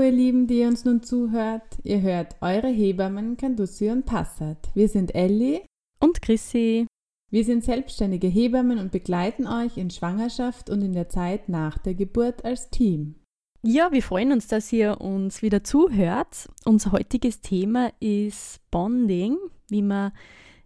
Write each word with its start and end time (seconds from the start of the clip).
Hallo 0.00 0.08
ihr 0.12 0.16
Lieben, 0.16 0.46
die 0.46 0.64
uns 0.64 0.86
nun 0.86 1.02
zuhört. 1.02 1.76
Ihr 1.84 2.00
hört 2.00 2.36
eure 2.40 2.68
Hebammen 2.68 3.36
Candusi 3.36 3.90
und 3.90 4.06
Passat. 4.06 4.70
Wir 4.72 4.88
sind 4.88 5.14
Elli 5.14 5.60
und 6.02 6.22
Chrissy. 6.22 6.86
Wir 7.30 7.44
sind 7.44 7.64
selbstständige 7.64 8.26
Hebammen 8.26 8.78
und 8.78 8.92
begleiten 8.92 9.46
euch 9.46 9.76
in 9.76 9.90
Schwangerschaft 9.90 10.70
und 10.70 10.80
in 10.80 10.94
der 10.94 11.10
Zeit 11.10 11.50
nach 11.50 11.76
der 11.76 11.92
Geburt 11.92 12.46
als 12.46 12.70
Team. 12.70 13.16
Ja, 13.60 13.92
wir 13.92 14.02
freuen 14.02 14.32
uns, 14.32 14.46
dass 14.46 14.72
ihr 14.72 15.02
uns 15.02 15.42
wieder 15.42 15.64
zuhört. 15.64 16.48
Unser 16.64 16.92
heutiges 16.92 17.42
Thema 17.42 17.92
ist 18.00 18.60
Bonding, 18.70 19.36
wie 19.68 19.82
wir 19.82 20.14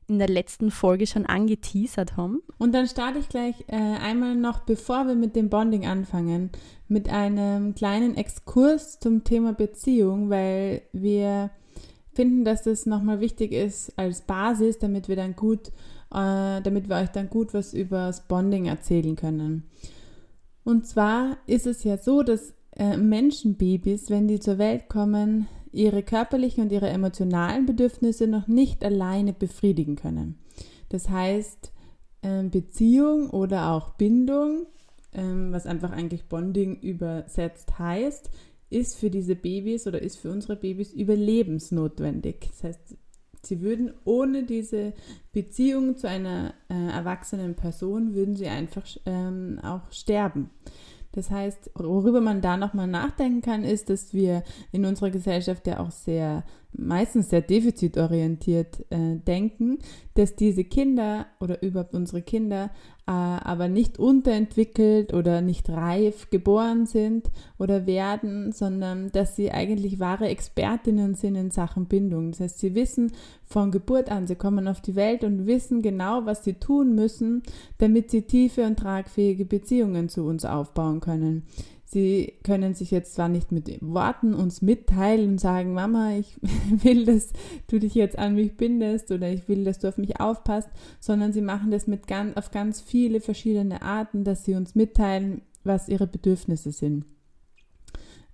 in 0.08 0.18
der 0.18 0.28
letzten 0.28 0.70
Folge 0.70 1.06
schon 1.06 1.26
angeteasert 1.26 2.16
haben. 2.16 2.42
Und 2.58 2.74
dann 2.74 2.86
starte 2.86 3.18
ich 3.18 3.28
gleich 3.28 3.54
äh, 3.68 3.76
einmal 3.76 4.34
noch, 4.34 4.60
bevor 4.60 5.06
wir 5.06 5.14
mit 5.14 5.36
dem 5.36 5.48
Bonding 5.48 5.86
anfangen, 5.86 6.50
mit 6.88 7.08
einem 7.08 7.74
kleinen 7.74 8.16
Exkurs 8.16 8.98
zum 9.00 9.24
Thema 9.24 9.52
Beziehung, 9.54 10.30
weil 10.30 10.82
wir 10.92 11.50
finden, 12.12 12.44
dass 12.44 12.62
das 12.62 12.86
nochmal 12.86 13.20
wichtig 13.20 13.52
ist 13.52 13.98
als 13.98 14.22
Basis, 14.22 14.78
damit 14.78 15.08
wir 15.08 15.16
dann 15.16 15.36
gut, 15.36 15.68
äh, 16.12 16.60
damit 16.60 16.88
wir 16.88 16.96
euch 16.96 17.10
dann 17.10 17.28
gut 17.28 17.54
was 17.54 17.74
über 17.74 18.06
das 18.06 18.26
Bonding 18.28 18.66
erzählen 18.66 19.16
können. 19.16 19.64
Und 20.64 20.86
zwar 20.86 21.36
ist 21.46 21.66
es 21.66 21.84
ja 21.84 21.98
so, 21.98 22.22
dass 22.22 22.54
äh, 22.76 22.96
Menschenbabys, 22.96 24.10
wenn 24.10 24.28
die 24.28 24.40
zur 24.40 24.58
Welt 24.58 24.88
kommen, 24.88 25.46
ihre 25.74 26.02
körperlichen 26.02 26.64
und 26.64 26.72
ihre 26.72 26.88
emotionalen 26.88 27.66
Bedürfnisse 27.66 28.26
noch 28.26 28.46
nicht 28.46 28.84
alleine 28.84 29.32
befriedigen 29.32 29.96
können. 29.96 30.38
Das 30.88 31.08
heißt, 31.08 31.72
ähm, 32.22 32.50
Beziehung 32.50 33.30
oder 33.30 33.72
auch 33.72 33.90
Bindung, 33.90 34.66
ähm, 35.12 35.52
was 35.52 35.66
einfach 35.66 35.90
eigentlich 35.92 36.24
Bonding 36.24 36.76
übersetzt 36.80 37.78
heißt, 37.78 38.30
ist 38.70 38.96
für 38.96 39.10
diese 39.10 39.36
Babys 39.36 39.86
oder 39.86 40.00
ist 40.00 40.18
für 40.18 40.30
unsere 40.30 40.56
Babys 40.56 40.92
überlebensnotwendig. 40.92 42.48
Das 42.50 42.64
heißt, 42.64 42.96
sie 43.42 43.60
würden 43.60 43.92
ohne 44.04 44.44
diese 44.44 44.94
Beziehung 45.32 45.96
zu 45.96 46.08
einer 46.08 46.54
äh, 46.68 46.74
erwachsenen 46.74 47.54
Person, 47.54 48.14
würden 48.14 48.36
sie 48.36 48.48
einfach 48.48 48.86
ähm, 49.06 49.60
auch 49.62 49.90
sterben. 49.92 50.50
Das 51.14 51.30
heißt, 51.30 51.70
worüber 51.76 52.20
man 52.20 52.40
da 52.40 52.56
nochmal 52.56 52.88
nachdenken 52.88 53.40
kann, 53.40 53.62
ist, 53.62 53.88
dass 53.88 54.12
wir 54.12 54.42
in 54.72 54.84
unserer 54.84 55.10
Gesellschaft 55.10 55.66
ja 55.66 55.78
auch 55.78 55.92
sehr, 55.92 56.42
meistens 56.76 57.30
sehr 57.30 57.42
defizitorientiert 57.42 58.84
äh, 58.90 59.16
denken, 59.16 59.78
dass 60.14 60.36
diese 60.36 60.64
Kinder 60.64 61.26
oder 61.40 61.62
überhaupt 61.62 61.94
unsere 61.94 62.22
Kinder 62.22 62.70
äh, 63.06 63.10
aber 63.10 63.68
nicht 63.68 63.98
unterentwickelt 63.98 65.12
oder 65.12 65.40
nicht 65.40 65.68
reif 65.68 66.30
geboren 66.30 66.86
sind 66.86 67.30
oder 67.58 67.86
werden, 67.86 68.52
sondern 68.52 69.10
dass 69.12 69.36
sie 69.36 69.50
eigentlich 69.50 70.00
wahre 70.00 70.28
Expertinnen 70.28 71.14
sind 71.14 71.34
in 71.34 71.50
Sachen 71.50 71.86
Bindung. 71.86 72.30
Das 72.30 72.40
heißt, 72.40 72.58
sie 72.58 72.74
wissen 72.74 73.12
von 73.44 73.70
Geburt 73.70 74.10
an, 74.10 74.26
sie 74.26 74.36
kommen 74.36 74.68
auf 74.68 74.80
die 74.80 74.94
Welt 74.94 75.22
und 75.22 75.46
wissen 75.46 75.82
genau, 75.82 76.24
was 76.24 76.44
sie 76.44 76.54
tun 76.54 76.94
müssen, 76.94 77.42
damit 77.78 78.10
sie 78.10 78.22
tiefe 78.22 78.64
und 78.64 78.78
tragfähige 78.78 79.44
Beziehungen 79.44 80.08
zu 80.08 80.24
uns 80.24 80.44
aufbauen 80.44 81.00
können. 81.00 81.42
Sie 81.84 82.34
können 82.42 82.74
sich 82.74 82.90
jetzt 82.90 83.14
zwar 83.14 83.28
nicht 83.28 83.52
mit 83.52 83.68
Worten 83.82 84.34
uns 84.34 84.62
mitteilen 84.62 85.32
und 85.32 85.40
sagen, 85.40 85.74
Mama, 85.74 86.16
ich 86.16 86.36
will, 86.82 87.04
dass 87.04 87.32
du 87.68 87.78
dich 87.78 87.94
jetzt 87.94 88.18
an 88.18 88.34
mich 88.34 88.56
bindest 88.56 89.10
oder 89.10 89.30
ich 89.30 89.48
will, 89.48 89.64
dass 89.64 89.78
du 89.78 89.88
auf 89.88 89.98
mich 89.98 90.20
aufpasst, 90.20 90.68
sondern 90.98 91.32
sie 91.32 91.42
machen 91.42 91.70
das 91.70 91.86
mit 91.86 92.06
ganz, 92.06 92.36
auf 92.36 92.50
ganz 92.50 92.80
viele 92.80 93.20
verschiedene 93.20 93.82
Arten, 93.82 94.24
dass 94.24 94.44
sie 94.44 94.54
uns 94.54 94.74
mitteilen, 94.74 95.42
was 95.62 95.88
ihre 95.88 96.06
Bedürfnisse 96.06 96.72
sind. 96.72 97.04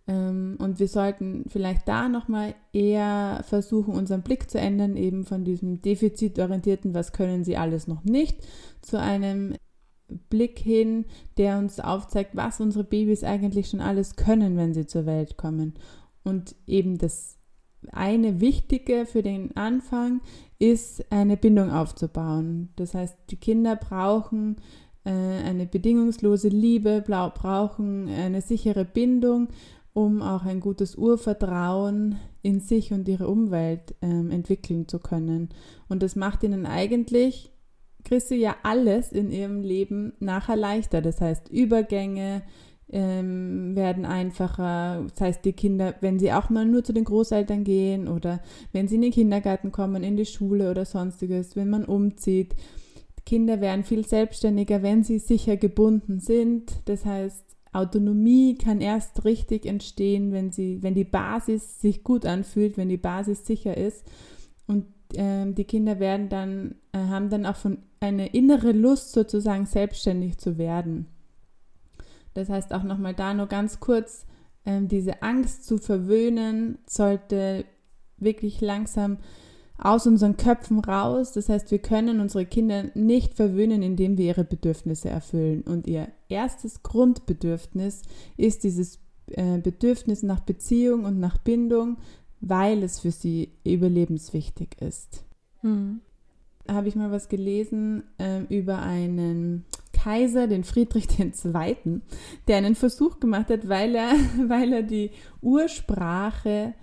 Ähm, 0.06 0.56
und 0.58 0.80
wir 0.80 0.88
sollten 0.88 1.44
vielleicht 1.48 1.86
da 1.86 2.08
nochmal 2.08 2.54
eher 2.72 3.44
versuchen, 3.46 3.94
unseren 3.94 4.22
Blick 4.22 4.50
zu 4.50 4.58
ändern, 4.58 4.96
eben 4.96 5.24
von 5.24 5.44
diesem 5.44 5.82
defizitorientierten, 5.82 6.94
was 6.94 7.12
können 7.12 7.44
sie 7.44 7.56
alles 7.56 7.86
noch 7.86 8.04
nicht, 8.04 8.38
zu 8.80 8.98
einem 8.98 9.54
Blick 10.28 10.58
hin, 10.58 11.04
der 11.36 11.58
uns 11.58 11.80
aufzeigt, 11.80 12.36
was 12.36 12.60
unsere 12.60 12.84
Babys 12.84 13.24
eigentlich 13.24 13.68
schon 13.68 13.80
alles 13.80 14.16
können, 14.16 14.56
wenn 14.56 14.74
sie 14.74 14.86
zur 14.86 15.06
Welt 15.06 15.36
kommen. 15.36 15.74
Und 16.24 16.54
eben 16.66 16.98
das 16.98 17.38
eine 17.92 18.40
Wichtige 18.40 19.06
für 19.06 19.22
den 19.22 19.56
Anfang 19.56 20.20
ist, 20.58 21.10
eine 21.10 21.36
Bindung 21.36 21.70
aufzubauen. 21.70 22.68
Das 22.76 22.94
heißt, 22.94 23.16
die 23.30 23.36
Kinder 23.36 23.76
brauchen 23.76 24.56
äh, 25.04 25.10
eine 25.10 25.66
bedingungslose 25.66 26.48
Liebe, 26.48 27.02
brauchen 27.02 28.08
eine 28.08 28.42
sichere 28.42 28.84
Bindung, 28.84 29.48
um 29.92 30.22
auch 30.22 30.44
ein 30.44 30.60
gutes 30.60 30.94
Urvertrauen 30.94 32.16
in 32.42 32.60
sich 32.60 32.92
und 32.92 33.08
ihre 33.08 33.28
Umwelt 33.28 33.94
äh, 34.02 34.06
entwickeln 34.06 34.88
zu 34.88 34.98
können. 34.98 35.48
Und 35.88 36.02
das 36.02 36.16
macht 36.16 36.42
ihnen 36.42 36.66
eigentlich 36.66 37.50
kriegst 38.04 38.30
du 38.30 38.34
ja 38.34 38.56
alles 38.62 39.12
in 39.12 39.30
ihrem 39.30 39.62
Leben 39.62 40.12
nachher 40.20 40.56
leichter. 40.56 41.02
Das 41.02 41.20
heißt, 41.20 41.48
Übergänge 41.50 42.42
ähm, 42.92 43.76
werden 43.76 44.04
einfacher. 44.04 45.04
Das 45.10 45.20
heißt, 45.20 45.44
die 45.44 45.52
Kinder, 45.52 45.94
wenn 46.00 46.18
sie 46.18 46.32
auch 46.32 46.50
mal 46.50 46.66
nur 46.66 46.84
zu 46.84 46.92
den 46.92 47.04
Großeltern 47.04 47.64
gehen 47.64 48.08
oder 48.08 48.40
wenn 48.72 48.88
sie 48.88 48.96
in 48.96 49.02
den 49.02 49.12
Kindergarten 49.12 49.72
kommen, 49.72 50.02
in 50.02 50.16
die 50.16 50.26
Schule 50.26 50.70
oder 50.70 50.84
sonstiges, 50.84 51.56
wenn 51.56 51.70
man 51.70 51.84
umzieht. 51.84 52.54
Kinder 53.26 53.60
werden 53.60 53.84
viel 53.84 54.06
selbstständiger, 54.06 54.82
wenn 54.82 55.04
sie 55.04 55.18
sicher 55.18 55.56
gebunden 55.56 56.20
sind. 56.20 56.72
Das 56.86 57.04
heißt, 57.04 57.44
Autonomie 57.72 58.56
kann 58.56 58.80
erst 58.80 59.24
richtig 59.24 59.66
entstehen, 59.66 60.32
wenn 60.32 60.50
sie, 60.50 60.82
wenn 60.82 60.94
die 60.94 61.04
Basis 61.04 61.80
sich 61.80 62.02
gut 62.02 62.26
anfühlt, 62.26 62.76
wenn 62.76 62.88
die 62.88 62.96
Basis 62.96 63.46
sicher 63.46 63.76
ist. 63.76 64.04
Und 64.66 64.86
äh, 65.16 65.50
die 65.52 65.64
Kinder 65.64 66.00
werden 66.00 66.28
dann, 66.28 66.74
äh, 66.92 66.98
haben 66.98 67.30
dann 67.30 67.46
auch 67.46 67.56
von 67.56 67.78
eine 68.00 68.28
innere 68.28 68.72
Lust 68.72 69.12
sozusagen 69.12 69.66
selbstständig 69.66 70.38
zu 70.38 70.58
werden. 70.58 71.06
Das 72.34 72.48
heißt 72.48 72.72
auch 72.72 72.82
nochmal 72.82 73.14
da 73.14 73.34
nur 73.34 73.46
ganz 73.46 73.80
kurz, 73.80 74.26
ähm, 74.64 74.88
diese 74.88 75.22
Angst 75.22 75.66
zu 75.66 75.78
verwöhnen 75.78 76.78
sollte 76.86 77.64
wirklich 78.18 78.60
langsam 78.60 79.18
aus 79.78 80.06
unseren 80.06 80.36
Köpfen 80.36 80.78
raus. 80.80 81.32
Das 81.32 81.48
heißt, 81.48 81.70
wir 81.70 81.78
können 81.78 82.20
unsere 82.20 82.46
Kinder 82.46 82.84
nicht 82.94 83.34
verwöhnen, 83.34 83.82
indem 83.82 84.18
wir 84.18 84.26
ihre 84.26 84.44
Bedürfnisse 84.44 85.08
erfüllen. 85.08 85.62
Und 85.62 85.86
ihr 85.86 86.08
erstes 86.28 86.82
Grundbedürfnis 86.82 88.02
ist 88.36 88.64
dieses 88.64 88.98
äh, 89.28 89.58
Bedürfnis 89.58 90.22
nach 90.22 90.40
Beziehung 90.40 91.04
und 91.04 91.18
nach 91.18 91.38
Bindung, 91.38 91.96
weil 92.40 92.82
es 92.82 93.00
für 93.00 93.10
sie 93.10 93.52
überlebenswichtig 93.64 94.80
ist. 94.80 95.24
Mhm. 95.62 96.00
Habe 96.68 96.88
ich 96.88 96.96
mal 96.96 97.10
was 97.10 97.28
gelesen 97.28 98.04
äh, 98.18 98.42
über 98.48 98.80
einen 98.80 99.64
Kaiser, 99.92 100.46
den 100.46 100.64
Friedrich 100.64 101.08
II., 101.18 102.00
der 102.48 102.56
einen 102.56 102.74
Versuch 102.74 103.20
gemacht 103.20 103.50
hat, 103.50 103.68
weil 103.68 103.94
er, 103.94 104.12
weil 104.48 104.72
er 104.72 104.82
die 104.82 105.10
Ursprache 105.42 106.74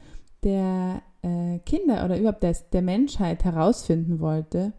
der 0.44 1.02
äh, 1.22 1.60
Kinder 1.60 2.06
oder 2.06 2.20
überhaupt 2.20 2.44
des, 2.44 2.70
der 2.70 2.82
Menschheit 2.82 3.44
herausfinden 3.44 4.20
wollte. 4.20 4.74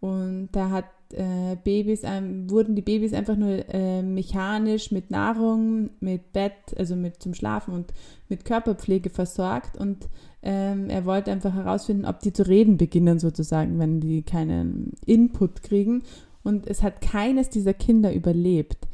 Und 0.00 0.50
da 0.52 0.70
hat 0.70 0.84
äh, 1.14 1.56
Babys, 1.62 2.00
ähm, 2.04 2.50
wurden 2.50 2.74
die 2.74 2.82
Babys 2.82 3.12
einfach 3.12 3.36
nur 3.36 3.64
äh, 3.68 4.02
mechanisch 4.02 4.90
mit 4.90 5.10
Nahrung, 5.10 5.90
mit 6.00 6.32
Bett, 6.32 6.52
also 6.76 6.96
mit 6.96 7.22
zum 7.22 7.34
Schlafen 7.34 7.74
und 7.74 7.92
mit 8.28 8.44
Körperpflege 8.44 9.10
versorgt 9.10 9.76
und 9.76 10.08
ähm, 10.42 10.88
er 10.88 11.04
wollte 11.04 11.32
einfach 11.32 11.54
herausfinden, 11.54 12.04
ob 12.04 12.20
die 12.20 12.32
zu 12.32 12.46
reden 12.46 12.76
beginnen 12.76 13.18
sozusagen, 13.18 13.78
wenn 13.78 14.00
die 14.00 14.22
keinen 14.22 14.92
Input 15.04 15.62
kriegen. 15.62 16.02
Und 16.44 16.66
es 16.66 16.82
hat 16.82 17.00
keines 17.00 17.50
dieser 17.50 17.74
Kinder 17.74 18.14
überlebt, 18.14 18.86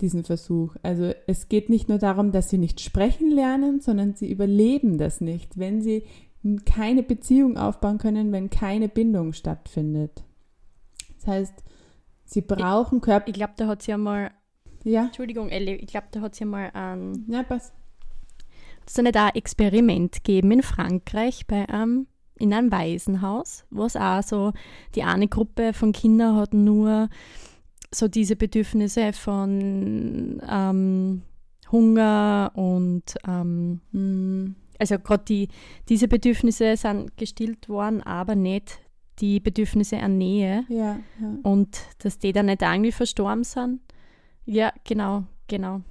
diesen 0.00 0.24
Versuch. 0.24 0.76
Also 0.82 1.12
es 1.26 1.48
geht 1.48 1.70
nicht 1.70 1.88
nur 1.88 1.98
darum, 1.98 2.32
dass 2.32 2.50
sie 2.50 2.58
nicht 2.58 2.80
sprechen 2.80 3.30
lernen, 3.30 3.80
sondern 3.80 4.14
sie 4.14 4.30
überleben 4.30 4.98
das 4.98 5.20
nicht, 5.20 5.58
wenn 5.58 5.80
sie 5.80 6.04
keine 6.64 7.02
Beziehung 7.02 7.56
aufbauen 7.56 7.98
können, 7.98 8.32
wenn 8.32 8.50
keine 8.50 8.88
Bindung 8.88 9.32
stattfindet. 9.32 10.22
Das 11.20 11.26
heißt, 11.26 11.54
sie 12.24 12.40
brauchen 12.40 13.00
Körper. 13.00 13.28
Ich 13.28 13.34
glaube, 13.34 13.52
da 13.56 13.66
hat 13.66 13.82
sie 13.82 13.90
ja 13.90 13.98
mal. 13.98 14.30
Ja. 14.82 15.04
Entschuldigung, 15.04 15.50
Ellie, 15.50 15.76
ich 15.76 15.88
glaube, 15.88 16.06
da 16.10 16.20
hat 16.22 16.34
sie 16.34 16.44
ja 16.44 16.50
mal 16.50 16.70
an. 16.70 17.24
Ja, 17.28 17.42
pass. 17.42 17.72
Es 18.86 18.94
soll 18.94 19.12
da 19.12 19.26
ein 19.26 19.34
Experiment 19.34 20.24
geben 20.24 20.50
in 20.50 20.62
Frankreich 20.62 21.46
bei 21.46 21.68
einem, 21.68 22.06
in 22.38 22.52
einem 22.52 22.72
Waisenhaus, 22.72 23.64
wo 23.70 23.84
es 23.84 23.94
auch 23.94 24.22
so, 24.22 24.52
die 24.94 25.02
eine 25.02 25.28
Gruppe 25.28 25.74
von 25.74 25.92
Kindern 25.92 26.36
hat 26.36 26.54
nur 26.54 27.08
so 27.94 28.08
diese 28.08 28.36
Bedürfnisse 28.36 29.12
von 29.12 30.40
ähm, 30.48 31.22
Hunger 31.70 32.52
und 32.54 33.14
ähm, 33.26 33.80
hm, 33.92 34.54
also 34.78 34.98
gerade 34.98 35.24
die, 35.24 35.48
diese 35.88 36.08
Bedürfnisse 36.08 36.76
sind 36.76 37.16
gestillt 37.16 37.68
worden, 37.68 38.02
aber 38.02 38.34
nicht 38.34 38.80
die 39.20 39.40
Bedürfnisse 39.40 39.98
an 39.98 40.18
Nähe. 40.18 40.64
Ja, 40.68 40.98
ja. 41.20 41.38
Und 41.42 41.80
dass 41.98 42.18
die 42.18 42.32
dann 42.32 42.46
nicht 42.46 42.62
irgendwie 42.62 42.92
verstorben 42.92 43.44
sind. 43.44 43.80
Ja, 44.44 44.72
genau, 44.84 45.24
genau. 45.48 45.82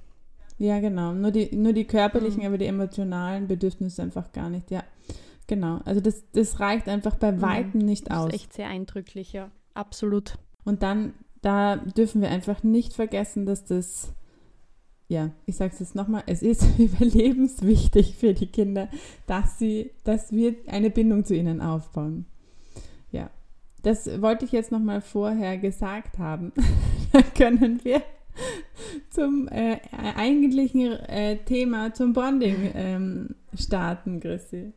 Ja, 0.58 0.78
genau. 0.80 1.14
Nur 1.14 1.30
die, 1.30 1.56
nur 1.56 1.72
die 1.72 1.86
körperlichen, 1.86 2.40
mhm. 2.40 2.46
aber 2.46 2.58
die 2.58 2.66
emotionalen 2.66 3.48
Bedürfnisse 3.48 4.02
einfach 4.02 4.30
gar 4.32 4.50
nicht, 4.50 4.70
ja. 4.70 4.84
Genau. 5.46 5.80
Also 5.84 6.00
das, 6.00 6.22
das 6.32 6.60
reicht 6.60 6.88
einfach 6.88 7.16
bei 7.16 7.32
mhm. 7.32 7.42
Weitem 7.42 7.80
nicht 7.80 8.10
aus. 8.10 8.26
Das 8.26 8.34
ist 8.34 8.42
echt 8.42 8.52
sehr 8.52 8.68
eindrücklich, 8.68 9.32
ja. 9.32 9.50
Absolut. 9.74 10.34
Und 10.64 10.82
dann, 10.82 11.14
da 11.40 11.76
dürfen 11.76 12.20
wir 12.20 12.28
einfach 12.28 12.62
nicht 12.62 12.92
vergessen, 12.92 13.46
dass 13.46 13.64
das, 13.64 14.12
ja, 15.08 15.30
ich 15.46 15.56
sage 15.56 15.72
es 15.72 15.80
jetzt 15.80 15.94
nochmal, 15.94 16.24
es 16.26 16.42
ist 16.42 16.66
überlebenswichtig 16.78 18.16
für 18.16 18.34
die 18.34 18.48
Kinder, 18.48 18.88
dass 19.26 19.58
sie, 19.58 19.92
dass 20.04 20.30
wir 20.30 20.54
eine 20.66 20.90
Bindung 20.90 21.24
zu 21.24 21.34
ihnen 21.34 21.62
aufbauen. 21.62 22.26
Das 23.82 24.20
wollte 24.20 24.44
ich 24.44 24.52
jetzt 24.52 24.72
nochmal 24.72 25.00
vorher 25.00 25.58
gesagt 25.58 26.18
haben. 26.18 26.52
dann 27.12 27.34
können 27.34 27.80
wir 27.82 28.02
zum 29.10 29.48
äh, 29.48 29.78
eigentlichen 30.16 30.92
äh, 30.92 31.38
Thema, 31.44 31.92
zum 31.92 32.12
Bonding 32.12 32.70
ähm, 32.74 33.34
starten, 33.54 34.20
Chrissy. 34.20 34.72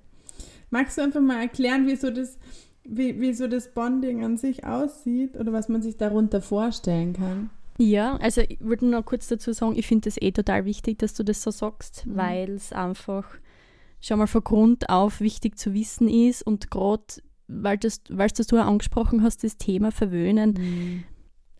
Magst 0.70 0.98
du 0.98 1.04
einfach 1.04 1.22
mal 1.22 1.42
erklären, 1.42 1.86
wieso 1.86 2.10
das, 2.10 2.38
wie, 2.84 3.20
wie 3.22 3.34
so 3.34 3.48
das 3.48 3.74
Bonding 3.74 4.24
an 4.24 4.38
sich 4.38 4.66
aussieht 4.66 5.38
oder 5.38 5.54
was 5.54 5.70
man 5.70 5.82
sich 5.82 5.98
darunter 5.98 6.42
vorstellen 6.42 7.14
kann? 7.14 7.50
Ja, 7.78 8.18
also 8.18 8.42
ich 8.42 8.60
würde 8.60 8.86
noch 8.86 9.06
kurz 9.06 9.28
dazu 9.28 9.52
sagen, 9.52 9.76
ich 9.76 9.88
finde 9.88 10.10
es 10.10 10.22
eh 10.22 10.32
total 10.32 10.66
wichtig, 10.66 11.00
dass 11.00 11.14
du 11.14 11.24
das 11.24 11.42
so 11.42 11.52
sagst, 11.52 12.06
mhm. 12.06 12.16
weil 12.16 12.50
es 12.52 12.72
einfach 12.72 13.26
schon 14.00 14.20
mal 14.20 14.28
von 14.28 14.44
Grund 14.44 14.90
auf 14.90 15.22
wichtig 15.22 15.58
zu 15.58 15.74
wissen 15.74 16.08
ist 16.08 16.44
und 16.44 16.70
gerade, 16.70 17.04
weil, 17.62 17.78
das, 17.78 18.02
weil 18.10 18.30
das 18.30 18.48
du 18.48 18.58
angesprochen 18.58 19.24
hast, 19.24 19.44
das 19.44 19.58
Thema 19.58 19.92
Verwöhnen, 19.92 20.54
mhm 20.54 21.04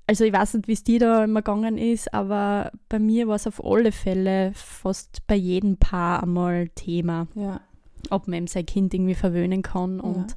also 0.08 0.26
ich 0.26 0.34
weiß 0.34 0.56
nicht, 0.56 0.68
wie 0.68 0.74
es 0.74 0.84
dir 0.84 1.00
da 1.00 1.24
immer 1.24 1.42
gegangen 1.42 1.78
ist, 1.78 2.14
aber 2.14 2.72
bei 2.90 3.00
mir 3.00 3.28
war 3.28 3.36
es 3.36 3.48
auf 3.48 3.64
alle 3.64 3.92
Fälle 3.92 4.52
fast 4.54 5.26
bei 5.28 5.36
jedem 5.36 5.78
Paar 5.78 6.24
einmal 6.24 6.70
Thema. 6.70 7.28
Ja. 7.36 7.62
Ob 8.10 8.28
man 8.28 8.38
eben 8.38 8.48
sein 8.48 8.66
Kind 8.66 8.94
irgendwie 8.94 9.16
verwöhnen 9.16 9.62
kann 9.62 10.00
und 10.00 10.36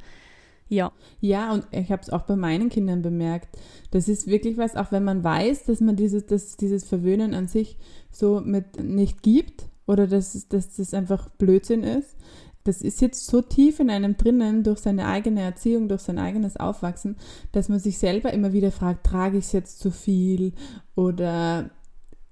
ja. 0.68 0.92
Ja, 1.20 1.52
und 1.52 1.66
ich 1.70 1.92
habe 1.92 2.02
es 2.02 2.10
auch 2.10 2.22
bei 2.22 2.34
meinen 2.34 2.70
Kindern 2.70 3.00
bemerkt. 3.00 3.56
Das 3.92 4.08
ist 4.08 4.26
wirklich 4.26 4.56
was, 4.56 4.74
auch 4.74 4.90
wenn 4.90 5.04
man 5.04 5.22
weiß, 5.22 5.64
dass 5.64 5.80
man 5.80 5.94
dieses, 5.94 6.26
dass 6.26 6.56
dieses 6.56 6.84
Verwöhnen 6.84 7.34
an 7.34 7.46
sich 7.46 7.76
so 8.10 8.40
mit 8.40 8.82
nicht 8.82 9.22
gibt 9.22 9.68
oder 9.86 10.08
dass, 10.08 10.48
dass 10.48 10.74
das 10.74 10.92
einfach 10.92 11.28
Blödsinn 11.30 11.84
ist, 11.84 12.16
das 12.66 12.82
ist 12.82 13.00
jetzt 13.00 13.26
so 13.26 13.42
tief 13.42 13.80
in 13.80 13.90
einem 13.90 14.16
drinnen 14.16 14.62
durch 14.62 14.80
seine 14.80 15.06
eigene 15.06 15.42
Erziehung, 15.42 15.88
durch 15.88 16.02
sein 16.02 16.18
eigenes 16.18 16.56
Aufwachsen, 16.56 17.16
dass 17.52 17.68
man 17.68 17.78
sich 17.78 17.98
selber 17.98 18.32
immer 18.32 18.52
wieder 18.52 18.72
fragt, 18.72 19.06
trage 19.06 19.38
ich 19.38 19.46
es 19.46 19.52
jetzt 19.52 19.78
zu 19.78 19.90
viel 19.90 20.52
oder 20.94 21.70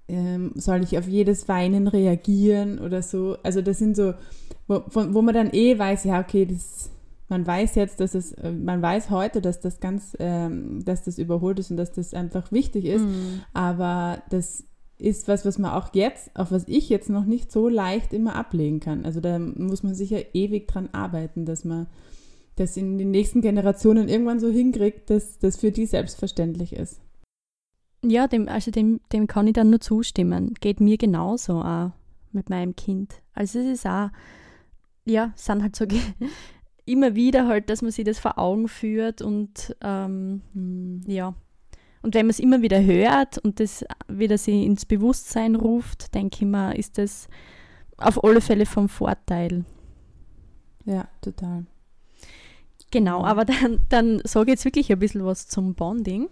ähm, 0.09 0.53
soll 0.55 0.83
ich 0.83 0.99
auf 0.99 1.09
jedes 1.09 1.49
Weinen 1.49 1.89
reagieren 1.89 2.79
oder 2.79 3.03
so. 3.03 3.37
Also 3.43 3.63
das 3.63 3.79
sind 3.79 3.97
so, 3.97 4.15
wo, 4.67 4.83
wo 4.87 5.23
man 5.23 5.35
dann 5.35 5.53
eh 5.53 5.79
weiß, 5.79 6.05
ja, 6.05 6.21
okay, 6.21 6.47
das, 6.47 6.91
man 7.29 7.47
weiß 7.47 7.75
jetzt, 7.77 8.01
dass 8.01 8.15
es, 8.15 8.33
äh, 8.33 8.53
man 8.53 8.83
weiß 8.83 9.11
heute, 9.11 9.41
dass 9.41 9.61
das 9.61 9.81
ganz, 9.81 10.17
ähm, 10.19 10.85
dass 10.85 11.05
das 11.05 11.19
überholt 11.19 11.59
ist 11.59 11.71
und 11.71 11.77
dass 11.77 11.93
das 11.93 12.15
einfach 12.15 12.53
wichtig 12.53 12.85
ist, 12.85 13.05
mhm. 13.05 13.43
aber 13.53 14.23
das 14.31 14.65
ist 14.99 15.29
was, 15.29 15.45
was 15.45 15.59
man 15.59 15.73
auch 15.73 15.95
jetzt, 15.95 16.35
auf 16.37 16.53
was 16.53 16.69
ich 16.69 16.89
jetzt 16.89 17.11
noch 17.11 17.25
nicht 17.25 17.51
so 17.51 17.69
leicht 17.69 18.13
immer 18.13 18.37
ablegen 18.37 18.81
kann. 18.81 19.05
Also 19.05 19.21
da 19.21 19.39
muss 19.39 19.83
man 19.83 19.95
sicher 19.95 20.35
ewig 20.35 20.69
dran 20.69 20.89
arbeiten, 20.93 21.45
dass 21.45 21.65
man 21.65 21.87
das 22.57 22.77
in 22.77 22.99
den 22.99 23.11
nächsten 23.11 23.41
Generationen 23.41 24.09
irgendwann 24.09 24.39
so 24.39 24.49
hinkriegt, 24.49 25.11
dass 25.11 25.39
das 25.39 25.57
für 25.57 25.73
die 25.73 25.87
selbstverständlich 25.87 26.73
ist. 26.75 27.01
Ja, 28.05 28.29
dem, 28.29 28.49
also 28.49 28.71
dem, 28.71 29.01
dem 29.13 29.27
kann 29.27 29.47
ich 29.47 29.55
dann 29.55 29.71
nur 29.71 29.81
zustimmen. 29.81 30.55
Geht 30.61 30.81
mir 30.81 30.99
genauso 30.99 31.55
auch 31.55 31.93
mit 32.33 32.51
meinem 32.51 32.77
Kind. 32.77 33.15
Also 33.33 33.59
es 33.59 33.67
ist 33.67 33.87
auch, 33.87 34.11
ja, 35.05 35.33
es 35.35 35.47
sind 35.47 35.63
halt 35.63 35.75
so 35.75 35.87
immer 36.85 37.15
wieder 37.15 37.49
halt, 37.49 37.71
dass 37.71 37.83
man 37.83 37.91
sich 37.91 38.05
das 38.05 38.19
vor 38.19 38.39
Augen 38.39 38.69
führt 38.69 39.23
und 39.23 39.75
ähm, 39.81 40.43
hm, 40.53 41.01
ja, 41.07 41.35
und 42.05 42.15
wenn 42.15 42.27
man 42.27 42.31
es 42.31 42.39
immer 42.39 42.61
wieder 42.61 42.85
hört 42.85 43.39
und 43.39 43.61
das 43.61 43.83
wieder 44.09 44.37
sie 44.37 44.65
ins 44.65 44.85
Bewusstsein 44.85 45.55
ruft, 45.55 46.15
denke 46.15 46.37
ich 46.41 46.47
mir, 46.47 46.77
ist 46.77 46.99
das 46.99 47.29
auf 47.97 48.23
alle 48.23 48.43
Fälle 48.43 48.67
vom 48.67 48.91
Vorteil. 48.91 49.65
Ja, 50.85 51.09
total. 51.23 51.65
Genau, 52.91 53.25
aber 53.25 53.47
dann, 53.47 53.81
dann 53.89 54.21
sage 54.25 54.51
ich 54.51 54.57
jetzt 54.57 54.65
wirklich 54.67 54.93
ein 54.93 54.99
bisschen 54.99 55.25
was 55.25 55.49
zum 55.49 55.75
Bonding. 55.75 56.29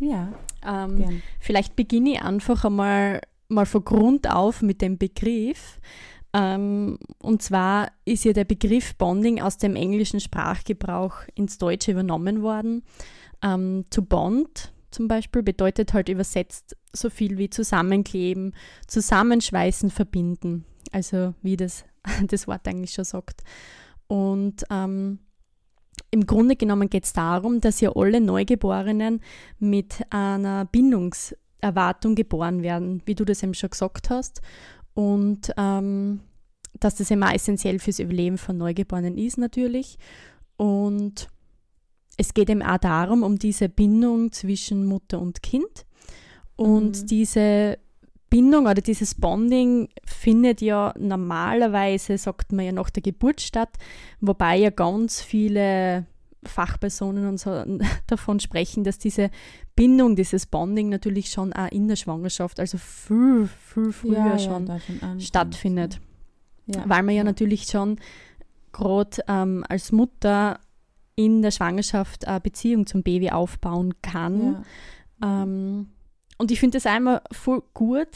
Ja. 0.00 0.32
Ähm, 0.66 1.22
vielleicht 1.38 1.76
beginne 1.76 2.14
ich 2.14 2.22
einfach 2.22 2.64
einmal 2.64 3.20
mal 3.46 3.66
von 3.66 3.84
Grund 3.84 4.28
auf 4.28 4.60
mit 4.60 4.82
dem 4.82 4.98
Begriff. 4.98 5.78
Ähm, 6.32 6.98
und 7.20 7.42
zwar 7.42 7.92
ist 8.04 8.24
ja 8.24 8.32
der 8.32 8.44
Begriff 8.44 8.96
Bonding 8.96 9.40
aus 9.40 9.58
dem 9.58 9.76
englischen 9.76 10.18
Sprachgebrauch 10.18 11.14
ins 11.36 11.58
Deutsche 11.58 11.92
übernommen 11.92 12.42
worden. 12.42 12.82
Ähm, 13.40 13.84
to 13.90 14.02
bond 14.02 14.72
zum 14.92 15.08
Beispiel 15.08 15.42
bedeutet 15.42 15.92
halt 15.92 16.08
übersetzt 16.08 16.76
so 16.92 17.10
viel 17.10 17.38
wie 17.38 17.50
zusammenkleben, 17.50 18.54
zusammenschweißen, 18.86 19.90
verbinden. 19.90 20.64
Also 20.92 21.34
wie 21.42 21.56
das, 21.56 21.84
das 22.26 22.46
Wort 22.46 22.66
eigentlich 22.68 22.92
schon 22.92 23.04
sagt. 23.04 23.42
Und 24.06 24.64
ähm, 24.70 25.18
im 26.10 26.26
Grunde 26.26 26.56
genommen 26.56 26.90
geht 26.90 27.04
es 27.04 27.12
darum, 27.12 27.60
dass 27.60 27.80
ja 27.80 27.92
alle 27.96 28.20
Neugeborenen 28.20 29.20
mit 29.58 30.02
einer 30.10 30.66
Bindungserwartung 30.66 32.14
geboren 32.14 32.62
werden, 32.62 33.02
wie 33.06 33.14
du 33.14 33.24
das 33.24 33.42
eben 33.42 33.54
schon 33.54 33.70
gesagt 33.70 34.10
hast. 34.10 34.42
Und 34.94 35.52
ähm, 35.56 36.20
dass 36.78 36.96
das 36.96 37.10
immer 37.10 37.34
essentiell 37.34 37.78
fürs 37.78 37.98
Überleben 37.98 38.38
von 38.38 38.58
Neugeborenen 38.58 39.16
ist 39.16 39.38
natürlich. 39.38 39.98
Und 40.56 41.28
es 42.16 42.34
geht 42.34 42.50
eben 42.50 42.62
auch 42.62 42.78
darum, 42.78 43.22
um 43.22 43.38
diese 43.38 43.68
Bindung 43.68 44.32
zwischen 44.32 44.86
Mutter 44.86 45.20
und 45.20 45.42
Kind. 45.42 45.86
Und 46.56 47.02
mhm. 47.02 47.06
diese 47.06 47.78
Bindung 48.30 48.64
oder 48.66 48.80
dieses 48.80 49.14
Bonding 49.14 49.88
findet 50.04 50.60
ja 50.60 50.94
normalerweise, 50.98 52.16
sagt 52.16 52.52
man 52.52 52.64
ja, 52.64 52.72
nach 52.72 52.90
der 52.90 53.02
Geburt 53.02 53.40
statt, 53.40 53.76
wobei 54.20 54.56
ja 54.56 54.70
ganz 54.70 55.20
viele 55.20 56.06
Fachpersonen 56.44 57.28
und 57.28 57.38
so 57.38 57.62
davon 58.06 58.40
sprechen, 58.40 58.84
dass 58.84 58.98
diese 58.98 59.30
Bindung, 59.76 60.16
dieses 60.16 60.46
Bonding 60.46 60.88
natürlich 60.88 61.30
schon 61.30 61.52
auch 61.52 61.70
in 61.70 61.88
der 61.88 61.96
Schwangerschaft, 61.96 62.58
also 62.58 62.78
viel, 62.78 63.48
viel 63.68 63.92
früher 63.92 64.18
ja, 64.18 64.38
schon, 64.38 64.66
ja, 64.66 64.80
schon 64.80 65.20
stattfindet. 65.20 66.00
Ja, 66.66 66.84
Weil 66.86 67.02
man 67.02 67.14
ja, 67.14 67.24
natürlich 67.24 67.64
schon 67.64 67.98
gerade 68.72 69.22
ähm, 69.28 69.64
als 69.68 69.92
Mutter 69.92 70.58
in 71.24 71.42
der 71.42 71.50
Schwangerschaft 71.50 72.26
eine 72.26 72.40
Beziehung 72.40 72.86
zum 72.86 73.02
Baby 73.02 73.30
aufbauen 73.30 73.94
kann. 74.02 74.64
Ja. 75.20 75.42
Ähm, 75.42 75.88
und 76.38 76.50
ich 76.50 76.60
finde 76.60 76.76
das 76.76 76.86
einmal 76.86 77.22
voll 77.30 77.62
gut, 77.74 78.08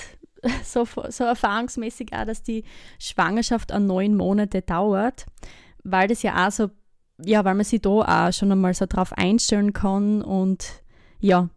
so, 0.64 0.86
so 1.08 1.24
erfahrungsmäßig 1.24 2.12
auch, 2.12 2.24
dass 2.24 2.42
die 2.42 2.64
Schwangerschaft 2.98 3.72
an 3.72 3.86
neun 3.86 4.16
Monate 4.16 4.62
dauert, 4.62 5.26
weil 5.84 6.08
das 6.08 6.22
ja 6.22 6.46
auch 6.46 6.50
so, 6.50 6.70
ja, 7.24 7.44
weil 7.44 7.54
man 7.54 7.64
sich 7.64 7.80
da 7.80 7.90
auch 7.90 8.32
schon 8.32 8.52
einmal 8.52 8.74
so 8.74 8.86
drauf 8.86 9.12
einstellen 9.12 9.72
kann 9.72 10.22
und 10.22 10.82
ja, 11.20 11.48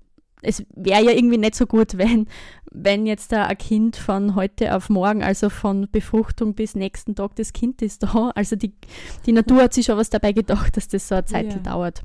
es 0.41 0.63
wäre 0.73 1.03
ja 1.03 1.11
irgendwie 1.11 1.37
nicht 1.37 1.55
so 1.55 1.65
gut, 1.65 1.97
wenn, 1.97 2.27
wenn 2.71 3.05
jetzt 3.05 3.31
da 3.31 3.45
ein 3.45 3.57
Kind 3.57 3.95
von 3.95 4.35
heute 4.35 4.75
auf 4.75 4.89
morgen, 4.89 5.23
also 5.23 5.49
von 5.49 5.87
Befruchtung 5.91 6.53
bis 6.53 6.75
nächsten 6.75 7.15
Tag, 7.15 7.35
das 7.35 7.53
Kind 7.53 7.81
ist 7.81 8.03
da. 8.03 8.31
Also 8.35 8.55
die, 8.55 8.73
die 9.25 9.31
Natur 9.31 9.63
hat 9.63 9.73
sich 9.73 9.85
schon 9.85 9.97
was 9.97 10.09
dabei 10.09 10.33
gedacht, 10.33 10.77
dass 10.77 10.87
das 10.87 11.07
so 11.07 11.15
eine 11.15 11.25
Zeit 11.25 11.53
ja. 11.53 11.59
dauert. 11.59 12.03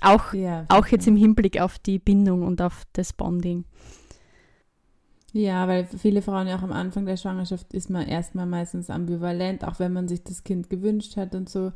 Auch, 0.00 0.32
ja, 0.32 0.64
auch 0.68 0.86
jetzt 0.86 1.06
im 1.06 1.16
Hinblick 1.16 1.60
auf 1.60 1.78
die 1.78 1.98
Bindung 1.98 2.42
und 2.42 2.62
auf 2.62 2.84
das 2.92 3.12
Bonding. 3.12 3.64
Ja, 5.32 5.66
weil 5.66 5.86
viele 5.86 6.22
Frauen 6.22 6.46
ja 6.46 6.56
auch 6.58 6.62
am 6.62 6.72
Anfang 6.72 7.06
der 7.06 7.16
Schwangerschaft 7.16 7.72
ist 7.72 7.88
man 7.88 8.06
erstmal 8.06 8.46
meistens 8.46 8.90
ambivalent, 8.90 9.64
auch 9.64 9.78
wenn 9.78 9.92
man 9.92 10.08
sich 10.08 10.22
das 10.22 10.44
Kind 10.44 10.68
gewünscht 10.68 11.16
hat 11.16 11.34
und 11.34 11.48
so 11.48 11.72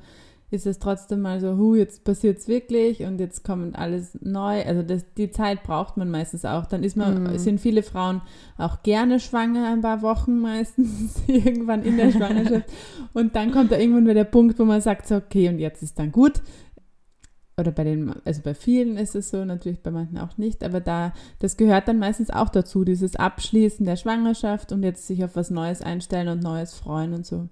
ist 0.51 0.67
es 0.67 0.79
trotzdem 0.79 1.23
mal 1.23 1.41
so, 1.41 1.57
hu, 1.57 1.75
jetzt 1.75 2.05
passiert 2.05 2.39
es 2.39 2.47
wirklich 2.47 3.03
und 3.03 3.19
jetzt 3.19 3.43
kommt 3.43 3.77
alles 3.77 4.17
neu. 4.21 4.63
Also 4.65 4.83
das, 4.83 5.05
die 5.17 5.31
Zeit 5.31 5.65
braucht 5.65 5.97
man 5.97 6.11
meistens 6.11 6.45
auch. 6.45 6.67
Dann 6.67 6.85
ist 6.85 6.97
man, 6.97 7.25
mm. 7.25 7.39
sind 7.39 7.61
viele 7.61 7.83
Frauen 7.83 8.23
auch 8.57 8.83
gerne 8.85 9.19
schwanger, 9.19 9.73
ein 9.73 9.81
paar 9.81 10.03
Wochen 10.03 10.39
meistens, 10.41 11.21
irgendwann 11.27 11.83
in 11.83 11.97
der 11.97 12.13
Schwangerschaft. 12.13 12.71
und 13.13 13.35
dann 13.35 13.51
kommt 13.51 13.73
da 13.73 13.79
irgendwann 13.79 14.05
wieder 14.05 14.15
der 14.15 14.25
Punkt, 14.25 14.59
wo 14.59 14.65
man 14.65 14.81
sagt, 14.81 15.09
so, 15.09 15.17
okay, 15.17 15.49
und 15.49 15.59
jetzt 15.59 15.83
ist 15.83 15.99
dann 15.99 16.13
gut. 16.13 16.41
Oder 17.59 17.73
bei 17.73 17.85
den, 17.85 18.15
also 18.25 18.43
bei 18.43 18.55
vielen 18.55 18.99
ist 18.99 19.17
es 19.17 19.31
so, 19.31 19.45
natürlich 19.45 19.83
bei 19.83 19.91
manchen 19.91 20.19
auch 20.19 20.37
nicht, 20.37 20.63
aber 20.63 20.81
da, 20.81 21.15
das 21.39 21.57
gehört 21.57 21.89
dann 21.89 21.99
meistens 21.99 22.29
auch 22.29 22.51
dazu, 22.51 22.85
dieses 22.85 23.17
Abschließen 23.17 23.87
der 23.87 23.97
Schwangerschaft 23.97 24.73
und 24.73 24.83
jetzt 24.83 25.07
sich 25.07 25.25
auf 25.25 25.37
was 25.37 25.51
Neues 25.51 25.81
einstellen 25.81 26.29
und 26.29 26.43
Neues 26.43 26.75
freuen 26.75 27.15
und 27.15 27.25
so. 27.25 27.49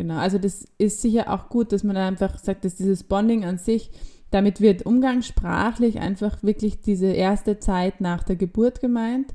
Genau, 0.00 0.16
also 0.16 0.38
das 0.38 0.64
ist 0.78 1.02
sicher 1.02 1.30
auch 1.30 1.50
gut, 1.50 1.72
dass 1.72 1.84
man 1.84 1.94
einfach 1.94 2.38
sagt, 2.38 2.64
dass 2.64 2.74
dieses 2.74 3.04
Bonding 3.04 3.44
an 3.44 3.58
sich, 3.58 3.90
damit 4.30 4.62
wird 4.62 4.86
umgangssprachlich 4.86 5.98
einfach 5.98 6.42
wirklich 6.42 6.80
diese 6.80 7.08
erste 7.08 7.58
Zeit 7.58 8.00
nach 8.00 8.22
der 8.22 8.36
Geburt 8.36 8.80
gemeint. 8.80 9.34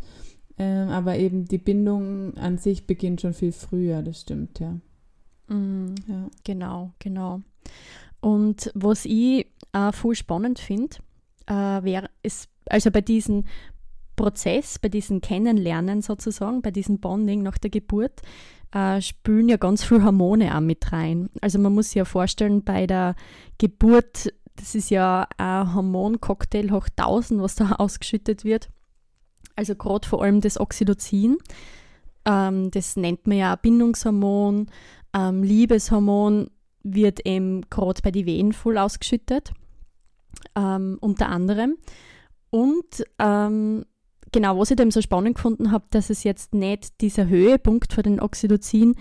Ähm, 0.58 0.90
aber 0.90 1.18
eben 1.18 1.46
die 1.46 1.60
Bindung 1.60 2.36
an 2.38 2.58
sich 2.58 2.88
beginnt 2.88 3.22
schon 3.22 3.36
viel 3.36 3.52
früher, 3.52 4.02
das 4.02 4.22
stimmt, 4.22 4.60
ja. 4.60 4.72
Mm, 5.54 5.94
ja. 6.08 6.30
Genau, 6.44 6.94
genau. 6.98 7.42
Und 8.20 8.72
was 8.74 9.06
ich 9.06 9.46
äh, 9.72 9.92
voll 9.92 10.16
spannend 10.16 10.58
finde, 10.58 10.98
äh, 11.46 11.54
wäre 11.54 12.10
es, 12.24 12.48
also 12.66 12.90
bei 12.90 13.02
diesem 13.02 13.44
Prozess, 14.16 14.80
bei 14.80 14.90
diesem 14.90 15.22
Kennenlernen 15.22 16.02
sozusagen, 16.02 16.64
bei 16.64 16.72
diesem 16.72 16.98
Bonding 16.98 17.44
nach 17.44 17.60
der 17.60 17.70
Geburt, 17.70 18.24
äh, 18.72 19.02
spülen 19.02 19.50
ja 19.50 19.58
ganz 19.58 19.84
viele 19.84 20.04
Hormone 20.04 20.56
auch 20.56 20.62
mit 20.62 20.92
rein. 20.92 21.30
Also 21.42 21.60
man 21.60 21.74
muss 21.74 21.88
sich 21.88 21.96
ja 21.96 22.06
vorstellen, 22.06 22.64
bei 22.64 22.88
der 22.88 23.16
Geburt, 23.58 24.34
das 24.56 24.76
ist 24.76 24.90
ja 24.90 25.28
ein 25.38 25.74
Hormoncocktail 25.74 26.72
hoch 26.72 26.88
1000, 26.96 27.42
was 27.42 27.56
da 27.56 27.72
ausgeschüttet 27.78 28.44
wird. 28.44 28.70
Also 29.56 29.76
gerade 29.76 30.08
vor 30.08 30.22
allem 30.24 30.42
das 30.42 30.60
Oxytocin. 30.60 31.38
Ähm, 32.26 32.72
das 32.72 32.96
nennt 32.96 33.28
man 33.28 33.38
ja 33.38 33.56
Bindungshormon. 33.56 34.68
Ähm, 35.16 35.44
Liebeshormon 35.44 36.50
wird 36.84 37.26
eben 37.26 37.62
gerade 37.70 38.02
bei 38.02 38.12
den 38.12 38.26
Wehen 38.26 38.54
voll 38.54 38.78
ausgeschüttet, 38.78 39.54
ähm, 40.56 40.98
unter 41.00 41.30
anderem. 41.30 41.78
Und 42.50 43.04
ähm, 43.20 43.86
genau, 44.32 44.58
was 44.58 44.72
ich 44.72 44.78
da 44.78 44.84
eben 44.84 44.92
so 44.92 45.02
spannend 45.02 45.36
gefunden 45.36 45.72
habe, 45.72 45.86
dass 45.92 46.10
es 46.10 46.24
jetzt 46.24 46.54
nicht 46.54 47.02
dieser 47.02 47.28
Höhepunkt 47.28 47.94
für 47.94 48.04
den 48.04 48.20
Oxytocin 48.20 48.96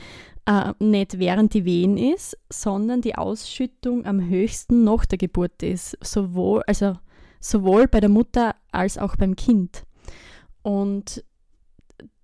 äh, 0.47 0.73
nicht 0.78 1.19
während 1.19 1.54
die 1.54 1.64
Wehen 1.64 1.97
ist, 1.97 2.37
sondern 2.50 3.00
die 3.00 3.16
Ausschüttung 3.16 4.04
am 4.07 4.28
höchsten 4.28 4.85
nach 4.85 5.07
der 5.07 5.19
Geburt 5.19 5.62
ist. 5.62 5.97
Sowohl, 6.02 6.62
also 6.66 6.97
sowohl 7.40 7.88
bei 7.88 8.00
der 8.00 8.11
Mutter 8.11 8.54
als 8.73 8.99
auch 8.99 9.16
beim 9.16 9.37
Kind. 9.37 9.85
Und 10.62 11.25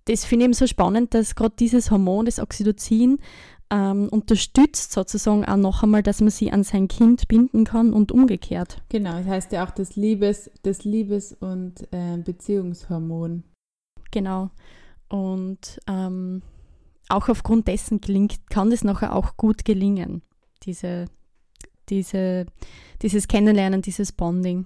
das 0.05 0.25
finde 0.25 0.43
ich 0.43 0.47
eben 0.47 0.53
so 0.53 0.67
spannend, 0.67 1.13
dass 1.13 1.35
gerade 1.35 1.55
dieses 1.57 1.91
Hormon, 1.91 2.25
das 2.25 2.39
Oxytocin, 2.39 3.19
ähm, 3.71 4.09
unterstützt 4.09 4.91
sozusagen 4.91 5.45
auch 5.45 5.55
noch 5.55 5.81
einmal, 5.81 6.03
dass 6.03 6.19
man 6.19 6.29
sie 6.29 6.51
an 6.51 6.63
sein 6.63 6.87
Kind 6.87 7.27
binden 7.27 7.63
kann 7.63 7.93
und 7.93 8.11
umgekehrt. 8.11 8.83
Genau, 8.89 9.13
das 9.13 9.25
heißt 9.25 9.51
ja 9.53 9.65
auch 9.65 9.71
das 9.71 9.95
Liebes, 9.95 10.51
das 10.63 10.83
Liebes- 10.83 11.33
und 11.33 11.87
äh, 11.91 12.17
Beziehungshormon. 12.17 13.43
Genau. 14.11 14.51
Und 15.07 15.79
ähm, 15.87 16.41
auch 17.09 17.29
aufgrund 17.29 17.67
dessen 17.67 18.01
gelingt, 18.01 18.49
kann 18.49 18.69
das 18.69 18.83
nachher 18.83 19.15
auch 19.15 19.37
gut 19.37 19.65
gelingen, 19.65 20.21
diese, 20.63 21.05
diese, 21.89 22.45
dieses 23.01 23.27
Kennenlernen, 23.27 23.81
dieses 23.81 24.11
Bonding 24.11 24.65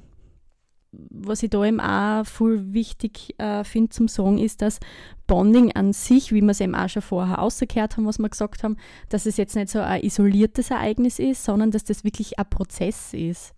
was 1.10 1.44
ich 1.44 1.50
da 1.50 1.64
eben 1.66 1.80
auch 1.80 2.26
voll 2.26 2.74
wichtig 2.74 3.36
äh, 3.40 3.64
finde 3.64 3.90
zum 3.90 4.08
Sagen, 4.08 4.38
ist, 4.38 4.62
dass 4.62 4.80
Bonding 5.28 5.72
an 5.74 5.94
sich, 5.94 6.32
wie 6.32 6.42
wir 6.42 6.52
es 6.52 6.62
eben 6.62 6.76
auch 6.76 6.90
schon 6.90 7.02
vorher 7.02 7.42
ausgekehrt 7.42 7.98
haben, 7.98 8.06
was 8.06 8.20
wir 8.20 8.30
gesagt 8.30 8.64
haben, 8.64 8.78
dass 9.10 9.26
es 9.26 9.38
jetzt 9.38 9.56
nicht 9.56 9.70
so 9.70 9.80
ein 9.80 10.02
isoliertes 10.02 10.72
Ereignis 10.72 11.20
ist, 11.20 11.44
sondern 11.44 11.72
dass 11.72 11.84
das 11.84 12.04
wirklich 12.04 12.38
ein 12.38 12.50
Prozess 12.50 13.14
ist. 13.14 13.54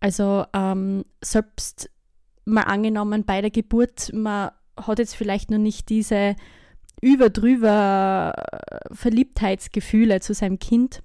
Also 0.00 0.44
ähm, 0.52 1.04
selbst 1.22 1.90
mal 2.44 2.62
angenommen 2.62 3.24
bei 3.24 3.40
der 3.40 3.50
Geburt, 3.50 4.12
man 4.12 4.50
hat 4.76 4.98
jetzt 4.98 5.16
vielleicht 5.16 5.50
noch 5.50 5.58
nicht 5.58 5.88
diese 5.88 6.36
überdrüber 7.00 8.34
Verliebtheitsgefühle 8.92 10.20
zu 10.20 10.34
seinem 10.34 10.58
Kind, 10.58 11.02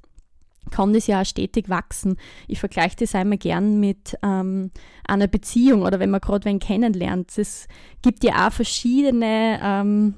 kann 0.71 0.93
das 0.93 1.07
ja 1.07 1.21
auch 1.21 1.25
stetig 1.25 1.69
wachsen. 1.69 2.17
Ich 2.47 2.59
vergleiche 2.59 2.95
das 2.99 3.15
einmal 3.15 3.37
gern 3.37 3.79
mit 3.79 4.17
ähm, 4.23 4.71
einer 5.07 5.27
Beziehung 5.27 5.83
oder 5.83 5.99
wenn 5.99 6.09
man 6.09 6.21
gerade 6.21 6.45
wen 6.45 6.59
kennenlernt. 6.59 7.37
Es 7.37 7.67
gibt 8.01 8.23
ja 8.23 8.47
auch 8.47 8.51
verschiedene, 8.51 9.59
ähm, 9.61 10.15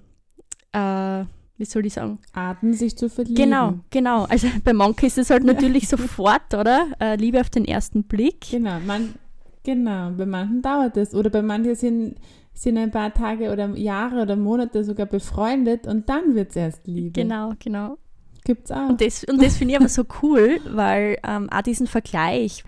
äh, 0.71 1.25
wie 1.57 1.65
soll 1.65 1.85
ich 1.85 1.93
sagen? 1.93 2.19
Arten, 2.33 2.73
sich 2.73 2.97
zu 2.97 3.09
verlieben. 3.09 3.35
Genau, 3.35 3.73
genau. 3.89 4.25
Also 4.25 4.47
bei 4.63 4.73
manchen 4.73 5.05
ist 5.05 5.17
es 5.17 5.29
halt 5.29 5.43
natürlich 5.43 5.87
sofort, 5.87 6.53
oder? 6.53 6.87
Äh, 6.99 7.15
Liebe 7.15 7.39
auf 7.39 7.49
den 7.49 7.65
ersten 7.65 8.03
Blick. 8.03 8.49
Genau, 8.51 8.79
man, 8.85 9.15
genau. 9.63 10.11
Bei 10.11 10.25
manchen 10.25 10.61
dauert 10.61 10.97
es. 10.97 11.13
Oder 11.13 11.29
bei 11.29 11.41
manchen 11.41 11.75
sind, 11.75 12.15
sind 12.53 12.77
ein 12.77 12.91
paar 12.91 13.13
Tage 13.13 13.51
oder 13.51 13.69
Jahre 13.75 14.21
oder 14.21 14.35
Monate 14.35 14.83
sogar 14.83 15.05
befreundet 15.05 15.87
und 15.87 16.09
dann 16.09 16.35
wird 16.35 16.49
es 16.51 16.55
erst 16.55 16.87
Liebe. 16.87 17.21
Genau, 17.21 17.53
genau. 17.59 17.97
Gibt's 18.45 18.71
auch. 18.71 18.89
Und 18.89 19.01
das, 19.01 19.23
und 19.25 19.41
das 19.41 19.57
finde 19.57 19.73
ich 19.73 19.79
aber 19.79 19.89
so 19.89 20.05
cool, 20.21 20.61
weil 20.69 21.17
ähm, 21.27 21.49
auch 21.49 21.63
diesen 21.63 21.87
Vergleich, 21.87 22.63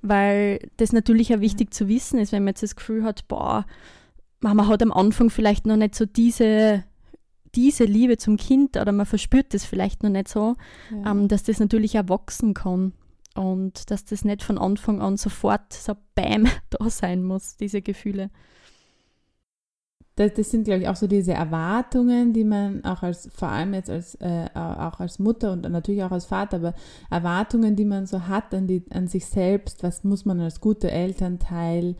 weil 0.00 0.60
das 0.76 0.92
natürlich 0.92 1.34
auch 1.34 1.40
wichtig 1.40 1.74
zu 1.74 1.88
wissen 1.88 2.18
ist, 2.18 2.32
wenn 2.32 2.44
man 2.44 2.52
jetzt 2.52 2.62
das 2.62 2.76
Gefühl 2.76 3.02
hat, 3.04 3.28
boah, 3.28 3.66
man 4.40 4.68
hat 4.68 4.82
am 4.82 4.92
Anfang 4.92 5.28
vielleicht 5.28 5.66
noch 5.66 5.76
nicht 5.76 5.96
so 5.96 6.06
diese, 6.06 6.84
diese 7.56 7.84
Liebe 7.84 8.16
zum 8.18 8.36
Kind 8.36 8.76
oder 8.76 8.92
man 8.92 9.04
verspürt 9.04 9.52
das 9.52 9.64
vielleicht 9.64 10.04
noch 10.04 10.10
nicht 10.10 10.28
so, 10.28 10.54
ja. 10.92 11.10
ähm, 11.10 11.26
dass 11.26 11.42
das 11.42 11.58
natürlich 11.58 11.98
auch 11.98 12.08
wachsen 12.08 12.54
kann 12.54 12.92
und 13.34 13.90
dass 13.90 14.04
das 14.04 14.24
nicht 14.24 14.44
von 14.44 14.58
Anfang 14.58 15.02
an 15.02 15.16
sofort 15.16 15.72
so 15.72 15.94
Bäm 16.14 16.46
da 16.70 16.88
sein 16.88 17.24
muss, 17.24 17.56
diese 17.56 17.82
Gefühle 17.82 18.30
das, 20.16 20.32
das 20.32 20.50
sind, 20.50 20.64
glaube 20.64 20.80
ich, 20.82 20.88
auch 20.88 20.96
so 20.96 21.06
diese 21.06 21.34
Erwartungen, 21.34 22.32
die 22.32 22.44
man 22.44 22.84
auch 22.84 23.02
als, 23.02 23.28
vor 23.34 23.48
allem 23.48 23.74
jetzt 23.74 23.90
als, 23.90 24.14
äh, 24.16 24.48
auch 24.54 24.98
als 24.98 25.18
Mutter 25.18 25.52
und 25.52 25.70
natürlich 25.70 26.02
auch 26.02 26.10
als 26.10 26.24
Vater, 26.24 26.56
aber 26.56 26.74
Erwartungen, 27.10 27.76
die 27.76 27.84
man 27.84 28.06
so 28.06 28.26
hat 28.26 28.54
an, 28.54 28.66
die, 28.66 28.82
an 28.90 29.08
sich 29.08 29.26
selbst, 29.26 29.82
was 29.82 30.04
muss 30.04 30.24
man 30.24 30.40
als 30.40 30.60
guter 30.60 30.88
Elternteil 30.88 31.96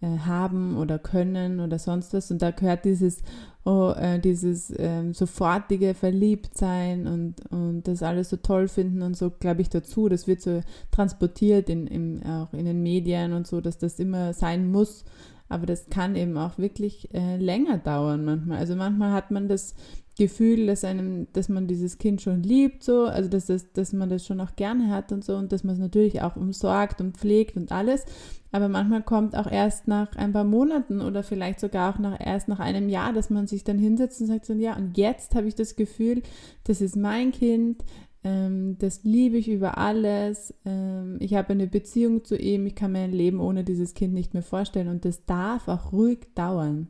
äh, 0.00 0.18
haben 0.18 0.76
oder 0.78 0.98
können 0.98 1.60
oder 1.60 1.78
sonst 1.78 2.12
was. 2.12 2.30
Und 2.32 2.42
da 2.42 2.50
gehört 2.50 2.84
dieses, 2.84 3.22
oh, 3.64 3.92
äh, 3.96 4.18
dieses 4.18 4.72
ähm, 4.76 5.14
sofortige 5.14 5.94
Verliebtsein 5.94 7.06
und, 7.06 7.34
und 7.52 7.86
das 7.86 8.02
alles 8.02 8.30
so 8.30 8.36
toll 8.38 8.66
finden 8.66 9.02
und 9.02 9.16
so, 9.16 9.30
glaube 9.30 9.60
ich, 9.60 9.68
dazu. 9.68 10.08
Das 10.08 10.26
wird 10.26 10.40
so 10.40 10.62
transportiert 10.90 11.68
in, 11.68 11.86
in, 11.86 12.26
auch 12.26 12.52
in 12.52 12.64
den 12.64 12.82
Medien 12.82 13.32
und 13.32 13.46
so, 13.46 13.60
dass 13.60 13.78
das 13.78 14.00
immer 14.00 14.32
sein 14.32 14.72
muss. 14.72 15.04
Aber 15.50 15.66
das 15.66 15.90
kann 15.90 16.16
eben 16.16 16.38
auch 16.38 16.56
wirklich 16.56 17.12
äh, 17.12 17.36
länger 17.36 17.76
dauern 17.76 18.24
manchmal. 18.24 18.58
Also 18.58 18.76
manchmal 18.76 19.12
hat 19.12 19.30
man 19.30 19.48
das 19.48 19.74
Gefühl, 20.16 20.66
dass 20.66 20.84
einem, 20.84 21.26
dass 21.32 21.48
man 21.48 21.66
dieses 21.66 21.98
Kind 21.98 22.20
schon 22.20 22.42
liebt, 22.42 22.84
so, 22.84 23.04
also 23.04 23.28
dass, 23.28 23.46
das, 23.46 23.72
dass 23.72 23.92
man 23.92 24.10
das 24.10 24.26
schon 24.26 24.40
auch 24.40 24.54
gerne 24.54 24.88
hat 24.88 25.12
und 25.12 25.24
so 25.24 25.34
und 25.36 25.50
dass 25.50 25.64
man 25.64 25.74
es 25.74 25.80
natürlich 25.80 26.22
auch 26.22 26.36
umsorgt 26.36 27.00
und 27.00 27.16
pflegt 27.16 27.56
und 27.56 27.72
alles. 27.72 28.04
Aber 28.52 28.68
manchmal 28.68 29.02
kommt 29.02 29.34
auch 29.34 29.50
erst 29.50 29.88
nach 29.88 30.14
ein 30.16 30.32
paar 30.32 30.44
Monaten 30.44 31.00
oder 31.00 31.22
vielleicht 31.22 31.58
sogar 31.58 31.94
auch 31.94 31.98
nach, 31.98 32.18
erst 32.20 32.48
nach 32.48 32.60
einem 32.60 32.88
Jahr, 32.88 33.12
dass 33.12 33.30
man 33.30 33.46
sich 33.46 33.64
dann 33.64 33.78
hinsetzt 33.78 34.20
und 34.20 34.26
sagt 34.26 34.46
so, 34.46 34.52
ja, 34.52 34.76
und 34.76 34.98
jetzt 34.98 35.34
habe 35.34 35.48
ich 35.48 35.54
das 35.54 35.74
Gefühl, 35.74 36.22
das 36.64 36.80
ist 36.80 36.96
mein 36.96 37.32
Kind, 37.32 37.82
ähm, 38.22 38.76
das 38.78 39.02
liebe 39.02 39.38
ich 39.38 39.48
über 39.48 39.78
alles. 39.78 40.54
Ähm, 40.66 41.16
ich 41.20 41.34
habe 41.34 41.50
eine 41.50 41.66
Beziehung 41.66 42.24
zu 42.24 42.36
ihm. 42.36 42.66
Ich 42.66 42.74
kann 42.74 42.92
mir 42.92 43.00
ein 43.00 43.12
Leben 43.12 43.40
ohne 43.40 43.64
dieses 43.64 43.94
Kind 43.94 44.12
nicht 44.12 44.34
mehr 44.34 44.42
vorstellen. 44.42 44.88
Und 44.88 45.04
das 45.04 45.24
darf 45.24 45.68
auch 45.68 45.92
ruhig 45.92 46.26
dauern. 46.34 46.88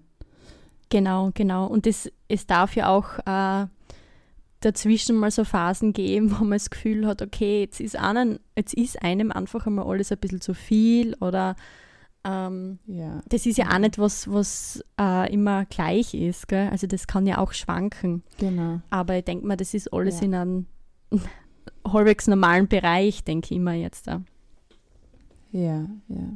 Genau, 0.88 1.30
genau. 1.34 1.66
Und 1.66 1.86
das, 1.86 2.10
es 2.26 2.46
darf 2.46 2.74
ja 2.74 2.88
auch 2.88 3.18
äh, 3.24 3.68
dazwischen 4.60 5.16
mal 5.16 5.30
so 5.30 5.44
Phasen 5.44 5.92
geben, 5.92 6.32
wo 6.32 6.44
man 6.44 6.58
das 6.58 6.70
Gefühl 6.70 7.06
hat, 7.06 7.22
okay, 7.22 7.60
jetzt 7.60 7.80
ist, 7.80 7.96
einem, 7.96 8.40
jetzt 8.56 8.74
ist 8.74 9.00
einem 9.00 9.30
einfach 9.30 9.66
einmal 9.66 9.86
alles 9.86 10.10
ein 10.10 10.18
bisschen 10.18 10.40
zu 10.40 10.52
viel 10.52 11.14
oder 11.20 11.54
ähm, 12.24 12.80
ja. 12.86 13.22
das 13.28 13.46
ist 13.46 13.56
ja 13.56 13.72
auch 13.72 13.78
nicht 13.78 13.98
was, 13.98 14.30
was 14.30 14.84
äh, 15.00 15.32
immer 15.32 15.64
gleich 15.66 16.12
ist. 16.12 16.48
Gell? 16.48 16.68
Also 16.70 16.86
das 16.86 17.06
kann 17.06 17.26
ja 17.26 17.38
auch 17.38 17.52
schwanken. 17.52 18.24
Genau. 18.38 18.80
Aber 18.90 19.16
ich 19.16 19.24
denke 19.24 19.46
mal, 19.46 19.56
das 19.56 19.72
ist 19.72 19.92
alles 19.92 20.20
ja. 20.20 20.26
in 20.26 20.34
einem 20.34 20.66
halbwegs 21.86 22.26
normalen 22.26 22.68
Bereich, 22.68 23.24
denke 23.24 23.46
ich 23.50 23.56
immer 23.56 23.74
jetzt 23.74 24.06
da. 24.06 24.22
Ja, 25.52 25.86
ja. 26.08 26.32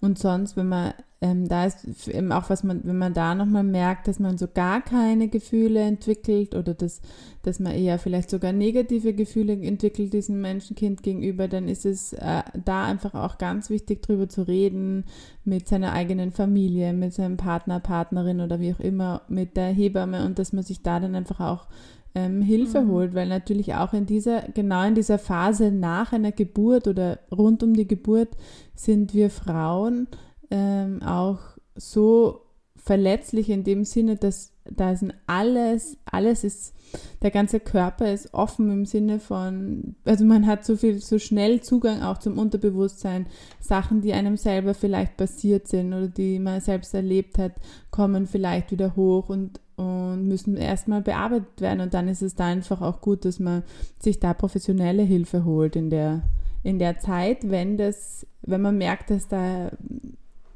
Und 0.00 0.18
sonst, 0.18 0.56
wenn 0.56 0.68
man 0.68 0.94
ähm, 1.22 1.48
da 1.48 1.66
ist 1.66 2.08
eben 2.08 2.32
auch 2.32 2.48
was 2.48 2.64
man, 2.64 2.80
wenn 2.84 2.96
man 2.96 3.12
da 3.12 3.34
nochmal 3.34 3.62
merkt, 3.62 4.08
dass 4.08 4.18
man 4.18 4.38
so 4.38 4.48
gar 4.48 4.80
keine 4.80 5.28
Gefühle 5.28 5.80
entwickelt 5.80 6.54
oder 6.54 6.72
dass, 6.72 7.02
dass 7.42 7.60
man 7.60 7.72
eher 7.72 7.98
vielleicht 7.98 8.30
sogar 8.30 8.52
negative 8.52 9.12
Gefühle 9.12 9.52
entwickelt 9.52 10.14
diesem 10.14 10.40
Menschenkind 10.40 11.02
gegenüber, 11.02 11.46
dann 11.46 11.68
ist 11.68 11.84
es 11.84 12.14
äh, 12.14 12.42
da 12.64 12.84
einfach 12.84 13.12
auch 13.12 13.36
ganz 13.36 13.68
wichtig, 13.68 14.00
drüber 14.00 14.30
zu 14.30 14.48
reden 14.48 15.04
mit 15.44 15.68
seiner 15.68 15.92
eigenen 15.92 16.32
Familie, 16.32 16.94
mit 16.94 17.12
seinem 17.12 17.36
Partner, 17.36 17.80
Partnerin 17.80 18.40
oder 18.40 18.58
wie 18.58 18.72
auch 18.72 18.80
immer, 18.80 19.20
mit 19.28 19.58
der 19.58 19.68
Hebamme 19.68 20.24
und 20.24 20.38
dass 20.38 20.54
man 20.54 20.64
sich 20.64 20.82
da 20.82 21.00
dann 21.00 21.14
einfach 21.14 21.40
auch 21.40 21.66
ähm, 22.14 22.42
Hilfe 22.42 22.82
mhm. 22.82 22.90
holt, 22.90 23.14
weil 23.14 23.28
natürlich 23.28 23.74
auch 23.74 23.92
in 23.92 24.06
dieser, 24.06 24.42
genau 24.54 24.84
in 24.86 24.94
dieser 24.94 25.18
Phase 25.18 25.70
nach 25.70 26.12
einer 26.12 26.32
Geburt 26.32 26.88
oder 26.88 27.20
rund 27.30 27.62
um 27.62 27.74
die 27.74 27.86
Geburt 27.86 28.30
sind 28.74 29.14
wir 29.14 29.30
Frauen 29.30 30.08
ähm, 30.50 31.02
auch 31.02 31.38
so 31.76 32.42
verletzlich 32.76 33.50
in 33.50 33.64
dem 33.64 33.84
Sinne, 33.84 34.16
dass 34.16 34.52
da 34.70 34.92
ist 34.92 35.04
alles, 35.26 35.96
alles 36.04 36.44
ist, 36.44 36.74
der 37.22 37.30
ganze 37.30 37.60
Körper 37.60 38.12
ist 38.12 38.32
offen 38.34 38.70
im 38.70 38.84
Sinne 38.86 39.20
von, 39.20 39.94
also 40.04 40.24
man 40.24 40.46
hat 40.46 40.64
so 40.64 40.76
viel, 40.76 41.00
so 41.00 41.18
schnell 41.18 41.60
Zugang 41.60 42.02
auch 42.02 42.18
zum 42.18 42.38
Unterbewusstsein. 42.38 43.26
Sachen, 43.60 44.00
die 44.00 44.12
einem 44.12 44.36
selber 44.36 44.74
vielleicht 44.74 45.16
passiert 45.16 45.68
sind 45.68 45.92
oder 45.92 46.08
die 46.08 46.38
man 46.38 46.60
selbst 46.60 46.94
erlebt 46.94 47.38
hat, 47.38 47.52
kommen 47.90 48.26
vielleicht 48.26 48.72
wieder 48.72 48.96
hoch 48.96 49.28
und, 49.28 49.60
und 49.76 50.26
müssen 50.26 50.56
erstmal 50.56 51.02
bearbeitet 51.02 51.60
werden. 51.60 51.80
Und 51.80 51.94
dann 51.94 52.08
ist 52.08 52.22
es 52.22 52.34
da 52.34 52.46
einfach 52.46 52.80
auch 52.80 53.00
gut, 53.00 53.24
dass 53.24 53.38
man 53.38 53.62
sich 53.98 54.18
da 54.18 54.34
professionelle 54.34 55.02
Hilfe 55.02 55.44
holt 55.44 55.76
in 55.76 55.90
der, 55.90 56.22
in 56.62 56.78
der 56.78 56.98
Zeit, 56.98 57.50
wenn 57.50 57.76
das, 57.76 58.26
wenn 58.42 58.62
man 58.62 58.78
merkt, 58.78 59.10
dass 59.10 59.28
da 59.28 59.70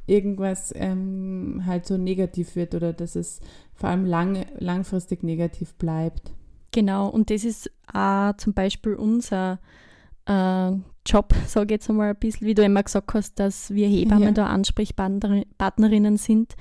irgendwas 0.07 0.73
ähm, 0.77 1.63
halt 1.67 1.87
so 1.87 1.97
negativ 1.97 2.57
wird 2.57 2.75
oder 2.75 2.93
dass 2.93 3.17
es 3.17 3.41
vor 3.75 3.89
allem 3.89 4.05
lang, 4.05 4.45
langfristig 4.59 5.23
negativ 5.23 5.75
bleibt. 5.75 6.33
Genau, 6.73 7.09
und 7.09 7.31
das 7.31 7.45
ist 7.45 7.71
auch 7.93 8.37
zum 8.37 8.53
Beispiel 8.53 8.95
unser 8.95 9.61
äh, 10.27 10.73
Job, 11.07 11.35
sage 11.47 11.67
ich 11.67 11.71
jetzt 11.73 11.91
einmal 11.91 12.11
ein 12.11 12.17
bisschen, 12.17 12.47
wie 12.47 12.55
du 12.55 12.65
immer 12.65 12.83
gesagt 12.83 13.15
hast, 13.15 13.39
dass 13.39 13.73
wir 13.73 13.89
Hebammen 13.89 14.29
ja. 14.29 14.33
da 14.33 14.47
Ansprechpartnerinnen 14.47 16.17
sind. 16.17 16.55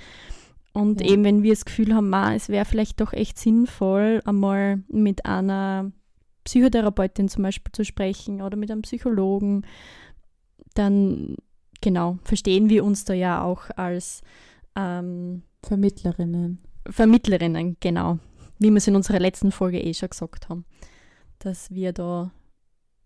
Und 0.73 1.01
ja. 1.01 1.07
eben, 1.07 1.23
wenn 1.23 1.43
wir 1.43 1.53
das 1.53 1.65
Gefühl 1.65 1.93
haben, 1.93 2.09
ma, 2.09 2.33
es 2.35 2.49
wäre 2.49 2.65
vielleicht 2.65 2.99
doch 2.99 3.13
echt 3.13 3.37
sinnvoll, 3.37 4.21
einmal 4.25 4.83
mit 4.87 5.25
einer 5.25 5.91
Psychotherapeutin 6.43 7.29
zum 7.29 7.43
Beispiel 7.43 7.71
zu 7.71 7.85
sprechen 7.85 8.41
oder 8.41 8.57
mit 8.57 8.69
einem 8.69 8.81
Psychologen, 8.81 9.65
dann 10.73 11.37
genau, 11.83 12.17
verstehen 12.23 12.69
wir 12.69 12.83
uns 12.83 13.05
da 13.05 13.13
ja 13.13 13.43
auch 13.43 13.69
als 13.75 14.21
ähm, 14.75 15.43
Vermittlerinnen. 15.61 16.59
Vermittlerinnen, 16.89 17.77
genau. 17.79 18.17
Wie 18.57 18.71
wir 18.71 18.77
es 18.77 18.87
in 18.87 18.95
unserer 18.95 19.19
letzten 19.19 19.51
Folge 19.51 19.79
eh 19.79 19.93
schon 19.93 20.09
gesagt 20.09 20.49
haben. 20.49 20.65
Dass 21.39 21.69
wir 21.69 21.93
da 21.93 22.31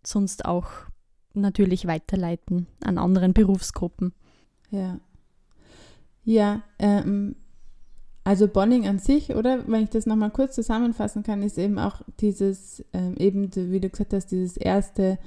sonst 0.05 0.45
auch 0.45 0.69
natürlich 1.33 1.87
weiterleiten 1.87 2.67
an 2.83 2.97
anderen 2.97 3.33
Berufsgruppen. 3.33 4.13
Ja. 4.69 4.99
Ja, 6.23 6.61
ähm, 6.79 7.35
also 8.23 8.47
Bonding 8.47 8.87
an 8.87 8.99
sich, 8.99 9.33
oder 9.33 9.67
wenn 9.67 9.83
ich 9.83 9.89
das 9.89 10.05
nochmal 10.05 10.31
kurz 10.31 10.55
zusammenfassen 10.55 11.23
kann, 11.23 11.41
ist 11.41 11.57
eben 11.57 11.79
auch 11.79 12.01
dieses, 12.19 12.83
ähm, 12.93 13.15
eben, 13.17 13.49
wie 13.55 13.79
du 13.79 13.89
gesagt 13.89 14.13
hast, 14.13 14.27
dieses 14.27 14.57
erste 14.57 15.17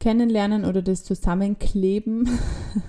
Kennenlernen 0.00 0.64
oder 0.64 0.82
das 0.82 1.04
Zusammenkleben. 1.04 2.28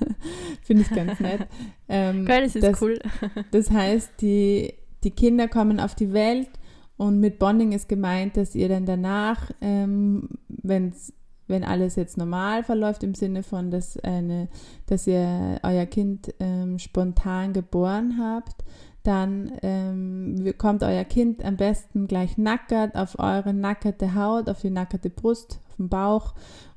Finde 0.63 0.83
ich 0.83 0.89
ganz 0.89 1.19
nett. 1.19 1.47
Ähm, 1.87 2.25
Geil, 2.25 2.45
das 2.45 2.55
ist 2.55 2.63
das, 2.63 2.81
cool. 2.81 2.97
das 3.51 3.69
heißt, 3.69 4.13
die, 4.19 4.73
die 5.03 5.11
Kinder 5.11 5.47
kommen 5.47 5.79
auf 5.79 5.93
die 5.93 6.13
Welt 6.13 6.49
und 6.97 7.19
mit 7.19 7.37
Bonding 7.37 7.73
ist 7.73 7.87
gemeint, 7.87 8.37
dass 8.37 8.55
ihr 8.55 8.69
dann 8.69 8.87
danach, 8.87 9.51
ähm, 9.61 10.29
wenn's, 10.47 11.13
wenn 11.47 11.63
alles 11.63 11.95
jetzt 11.95 12.17
normal 12.17 12.63
verläuft, 12.63 13.03
im 13.03 13.13
Sinne 13.13 13.43
von, 13.43 13.69
dass, 13.69 13.99
eine, 13.99 14.47
dass 14.87 15.05
ihr 15.05 15.59
euer 15.61 15.85
Kind 15.85 16.33
ähm, 16.39 16.79
spontan 16.79 17.53
geboren 17.53 18.17
habt, 18.19 18.63
dann 19.03 19.51
ähm, 19.61 20.53
kommt 20.57 20.81
euer 20.81 21.03
Kind 21.03 21.45
am 21.45 21.57
besten 21.57 22.07
gleich 22.07 22.37
nackert 22.39 22.95
auf 22.95 23.19
eure 23.19 23.53
nackerte 23.53 24.15
Haut, 24.15 24.49
auf 24.49 24.61
die 24.61 24.71
nackerte 24.71 25.11
Brust, 25.11 25.59
auf 25.69 25.75
den 25.75 25.89
Bauch 25.89 26.33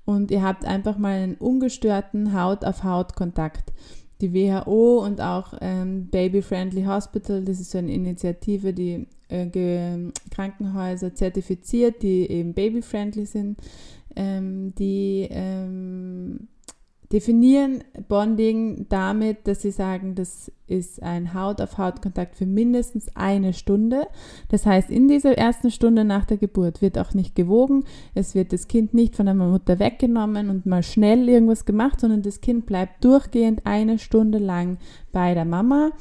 und 0.08 0.30
ihr 0.30 0.42
habt 0.42 0.64
einfach 0.64 0.96
mal 0.96 1.16
einen 1.16 1.34
ungestörten 1.34 2.32
Haut-auf-Haut-Kontakt. 2.32 3.74
Die 4.22 4.32
WHO 4.32 5.04
und 5.04 5.20
auch 5.20 5.52
ähm, 5.60 6.06
Baby 6.06 6.40
Friendly 6.40 6.84
Hospital, 6.84 7.44
das 7.44 7.60
ist 7.60 7.72
so 7.72 7.76
eine 7.76 7.92
Initiative, 7.92 8.72
die 8.72 9.06
äh, 9.28 10.10
Krankenhäuser 10.30 11.14
zertifiziert, 11.14 12.02
die 12.02 12.26
eben 12.26 12.54
baby-friendly 12.54 13.26
sind, 13.26 13.60
ähm, 14.16 14.74
die 14.78 15.28
ähm, 15.30 16.48
definieren 17.12 17.84
Bonding 18.08 18.86
damit, 18.88 19.46
dass 19.46 19.62
sie 19.62 19.70
sagen, 19.70 20.14
das 20.14 20.52
ist 20.66 21.02
ein 21.02 21.32
Haut-auf-Haut-Kontakt 21.32 22.36
für 22.36 22.44
mindestens 22.44 23.08
eine 23.16 23.54
Stunde. 23.54 24.06
Das 24.50 24.66
heißt, 24.66 24.90
in 24.90 25.08
dieser 25.08 25.38
ersten 25.38 25.70
Stunde 25.70 26.04
nach 26.04 26.26
der 26.26 26.36
Geburt 26.36 26.82
wird 26.82 26.98
auch 26.98 27.14
nicht 27.14 27.34
gewogen. 27.34 27.84
Es 28.14 28.34
wird 28.34 28.52
das 28.52 28.68
Kind 28.68 28.92
nicht 28.92 29.16
von 29.16 29.26
der 29.26 29.34
Mutter 29.34 29.78
weggenommen 29.78 30.50
und 30.50 30.66
mal 30.66 30.82
schnell 30.82 31.28
irgendwas 31.28 31.64
gemacht, 31.64 32.00
sondern 32.00 32.22
das 32.22 32.42
Kind 32.42 32.66
bleibt 32.66 33.02
durchgehend 33.04 33.62
eine 33.64 33.98
Stunde 33.98 34.38
lang 34.38 34.76
bei 35.10 35.32
der 35.32 35.46
Mama 35.46 35.92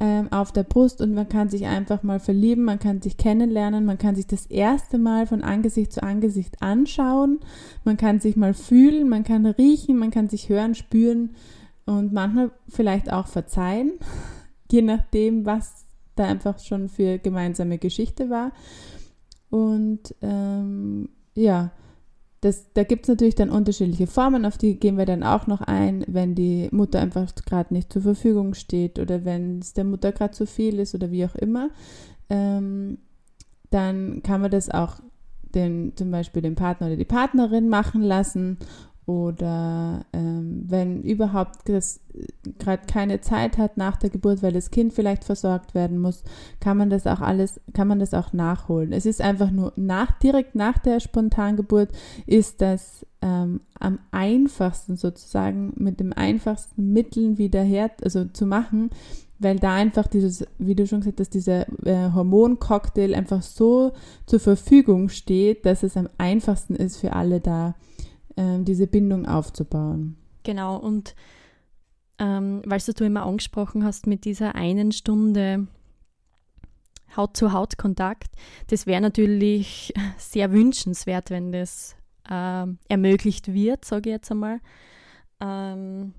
ähm, 0.00 0.32
auf 0.32 0.52
der 0.52 0.64
Brust 0.64 1.00
und 1.00 1.14
man 1.14 1.28
kann 1.28 1.48
sich 1.48 1.66
einfach 1.66 2.02
mal 2.02 2.18
verlieben, 2.20 2.64
man 2.64 2.78
kann 2.78 3.00
sich 3.00 3.16
kennenlernen, 3.16 3.84
man 3.84 3.98
kann 3.98 4.16
sich 4.16 4.26
das 4.26 4.46
erste 4.46 4.98
Mal 4.98 5.26
von 5.26 5.42
Angesicht 5.42 5.92
zu 5.92 6.02
Angesicht 6.02 6.62
anschauen, 6.62 7.40
man 7.84 7.96
kann 7.96 8.20
sich 8.20 8.36
mal 8.36 8.54
fühlen, 8.54 9.08
man 9.08 9.24
kann 9.24 9.46
riechen, 9.46 9.96
man 9.96 10.10
kann 10.10 10.28
sich 10.28 10.48
hören, 10.48 10.74
spüren 10.74 11.36
und 11.86 12.12
manchmal 12.12 12.50
vielleicht 12.68 13.12
auch 13.12 13.28
verzeihen, 13.28 13.92
je 14.70 14.82
nachdem, 14.82 15.46
was 15.46 15.84
da 16.16 16.24
einfach 16.24 16.58
schon 16.58 16.88
für 16.88 17.18
gemeinsame 17.18 17.78
Geschichte 17.78 18.30
war. 18.30 18.52
Und 19.50 20.14
ähm, 20.22 21.08
ja, 21.34 21.70
das, 22.44 22.70
da 22.74 22.84
gibt 22.84 23.04
es 23.04 23.08
natürlich 23.08 23.34
dann 23.34 23.48
unterschiedliche 23.48 24.06
Formen, 24.06 24.44
auf 24.44 24.58
die 24.58 24.78
gehen 24.78 24.98
wir 24.98 25.06
dann 25.06 25.22
auch 25.22 25.46
noch 25.46 25.62
ein, 25.62 26.04
wenn 26.06 26.34
die 26.34 26.68
Mutter 26.72 27.00
einfach 27.00 27.34
gerade 27.46 27.72
nicht 27.72 27.90
zur 27.90 28.02
Verfügung 28.02 28.52
steht 28.52 28.98
oder 28.98 29.24
wenn 29.24 29.60
es 29.60 29.72
der 29.72 29.84
Mutter 29.84 30.12
gerade 30.12 30.34
zu 30.34 30.46
viel 30.46 30.78
ist 30.78 30.94
oder 30.94 31.10
wie 31.10 31.24
auch 31.24 31.34
immer. 31.36 31.70
Ähm, 32.28 32.98
dann 33.70 34.22
kann 34.22 34.42
man 34.42 34.50
das 34.50 34.68
auch 34.68 34.96
den, 35.54 35.96
zum 35.96 36.10
Beispiel 36.10 36.42
den 36.42 36.54
Partner 36.54 36.88
oder 36.88 36.96
die 36.96 37.06
Partnerin 37.06 37.70
machen 37.70 38.02
lassen 38.02 38.58
oder 39.06 40.06
ähm, 40.14 40.64
wenn 40.66 41.02
überhaupt 41.02 41.68
das 41.68 42.00
äh, 42.14 42.26
gerade 42.58 42.86
keine 42.86 43.20
Zeit 43.20 43.58
hat 43.58 43.76
nach 43.76 43.96
der 43.96 44.08
Geburt, 44.08 44.42
weil 44.42 44.52
das 44.52 44.70
Kind 44.70 44.94
vielleicht 44.94 45.24
versorgt 45.24 45.74
werden 45.74 45.98
muss, 45.98 46.22
kann 46.58 46.78
man 46.78 46.88
das 46.88 47.06
auch 47.06 47.20
alles, 47.20 47.60
kann 47.74 47.86
man 47.86 47.98
das 47.98 48.14
auch 48.14 48.32
nachholen. 48.32 48.92
Es 48.92 49.04
ist 49.04 49.20
einfach 49.20 49.50
nur 49.50 49.74
nach, 49.76 50.18
direkt 50.20 50.54
nach 50.54 50.78
der 50.78 51.00
Spontangeburt 51.00 51.90
ist 52.26 52.62
das 52.62 53.04
ähm, 53.20 53.60
am 53.78 53.98
einfachsten 54.10 54.96
sozusagen 54.96 55.74
mit 55.76 56.00
dem 56.00 56.14
einfachsten 56.14 56.94
Mitteln 56.94 57.36
wieder 57.36 57.62
her, 57.62 57.90
also 58.02 58.24
zu 58.24 58.46
machen, 58.46 58.88
weil 59.38 59.58
da 59.58 59.74
einfach 59.74 60.06
dieses, 60.06 60.46
wie 60.58 60.74
du 60.74 60.86
schon 60.86 61.00
gesagt 61.00 61.20
hast, 61.20 61.34
dieser 61.34 61.68
äh, 61.86 62.10
Hormoncocktail 62.14 63.14
einfach 63.14 63.42
so 63.42 63.92
zur 64.24 64.40
Verfügung 64.40 65.10
steht, 65.10 65.66
dass 65.66 65.82
es 65.82 65.98
am 65.98 66.08
einfachsten 66.16 66.74
ist 66.74 66.96
für 66.96 67.12
alle 67.12 67.40
da 67.40 67.74
ähm, 68.36 68.64
diese 68.64 68.86
Bindung 68.86 69.26
aufzubauen. 69.26 70.16
Genau, 70.42 70.76
und 70.76 71.14
ähm, 72.18 72.62
weil 72.64 72.80
du 72.80 73.04
immer 73.04 73.26
angesprochen 73.26 73.84
hast 73.84 74.06
mit 74.06 74.24
dieser 74.24 74.54
einen 74.54 74.92
Stunde 74.92 75.66
Haut-zu-Haut-Kontakt, 77.16 78.28
das 78.68 78.86
wäre 78.86 79.00
natürlich 79.00 79.92
sehr 80.18 80.52
wünschenswert, 80.52 81.30
wenn 81.30 81.52
das 81.52 81.96
äh, 82.28 82.66
ermöglicht 82.88 83.52
wird, 83.52 83.84
sage 83.84 84.10
ich 84.10 84.14
jetzt 84.14 84.30
einmal. 84.30 84.60
Ähm, 85.40 86.14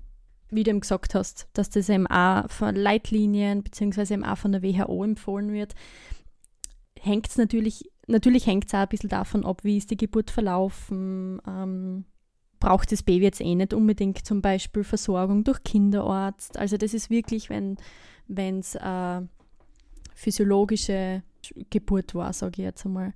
wie 0.50 0.62
du 0.62 0.70
eben 0.70 0.80
gesagt 0.80 1.14
hast, 1.14 1.48
dass 1.54 1.70
das 1.70 1.88
eben 1.88 2.06
auch 2.06 2.48
von 2.50 2.74
Leitlinien 2.74 3.62
bzw. 3.62 4.14
eben 4.14 4.24
auch 4.24 4.38
von 4.38 4.52
der 4.52 4.62
WHO 4.62 5.02
empfohlen 5.02 5.52
wird, 5.52 5.74
hängt 7.00 7.28
es 7.28 7.36
natürlich 7.36 7.90
Natürlich 8.06 8.46
hängt 8.46 8.66
es 8.66 8.74
auch 8.74 8.78
ein 8.78 8.88
bisschen 8.88 9.10
davon 9.10 9.44
ab, 9.44 9.64
wie 9.64 9.76
ist 9.76 9.90
die 9.90 9.96
Geburt 9.96 10.30
verlaufen. 10.30 11.40
Ähm, 11.46 12.04
braucht 12.60 12.92
das 12.92 13.02
Baby 13.02 13.24
jetzt 13.24 13.40
eh 13.40 13.54
nicht 13.54 13.74
unbedingt 13.74 14.24
zum 14.24 14.40
Beispiel 14.40 14.84
Versorgung 14.84 15.44
durch 15.44 15.62
Kinderarzt. 15.62 16.56
Also 16.56 16.76
das 16.76 16.94
ist 16.94 17.10
wirklich, 17.10 17.50
wenn 17.50 17.76
es 18.28 18.74
äh, 18.76 19.20
physiologische 20.14 21.22
Geburt 21.70 22.14
war, 22.14 22.32
sage 22.32 22.62
ich 22.62 22.64
jetzt 22.64 22.86
einmal. 22.86 23.12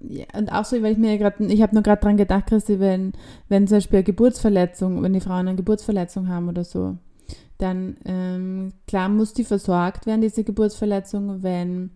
Ja, 0.00 0.26
und 0.34 0.52
auch 0.52 0.64
so, 0.64 0.80
weil 0.82 0.92
ich 0.92 0.98
mir 0.98 1.18
gerade, 1.18 1.44
ich 1.46 1.62
habe 1.62 1.74
nur 1.74 1.82
gerade 1.82 2.00
dran 2.00 2.16
gedacht, 2.16 2.46
Christi, 2.46 2.78
wenn, 2.78 3.12
wenn 3.48 3.66
zum 3.66 3.78
Beispiel 3.78 3.98
eine 3.98 4.04
Geburtsverletzung, 4.04 5.02
wenn 5.02 5.12
die 5.12 5.20
Frauen 5.20 5.48
eine 5.48 5.56
Geburtsverletzung 5.56 6.28
haben 6.28 6.48
oder 6.48 6.64
so, 6.64 6.96
dann 7.58 7.96
ähm, 8.04 8.72
klar 8.86 9.08
muss 9.08 9.34
die 9.34 9.44
versorgt 9.44 10.06
werden, 10.06 10.20
diese 10.20 10.44
Geburtsverletzung, 10.44 11.42
wenn 11.42 11.90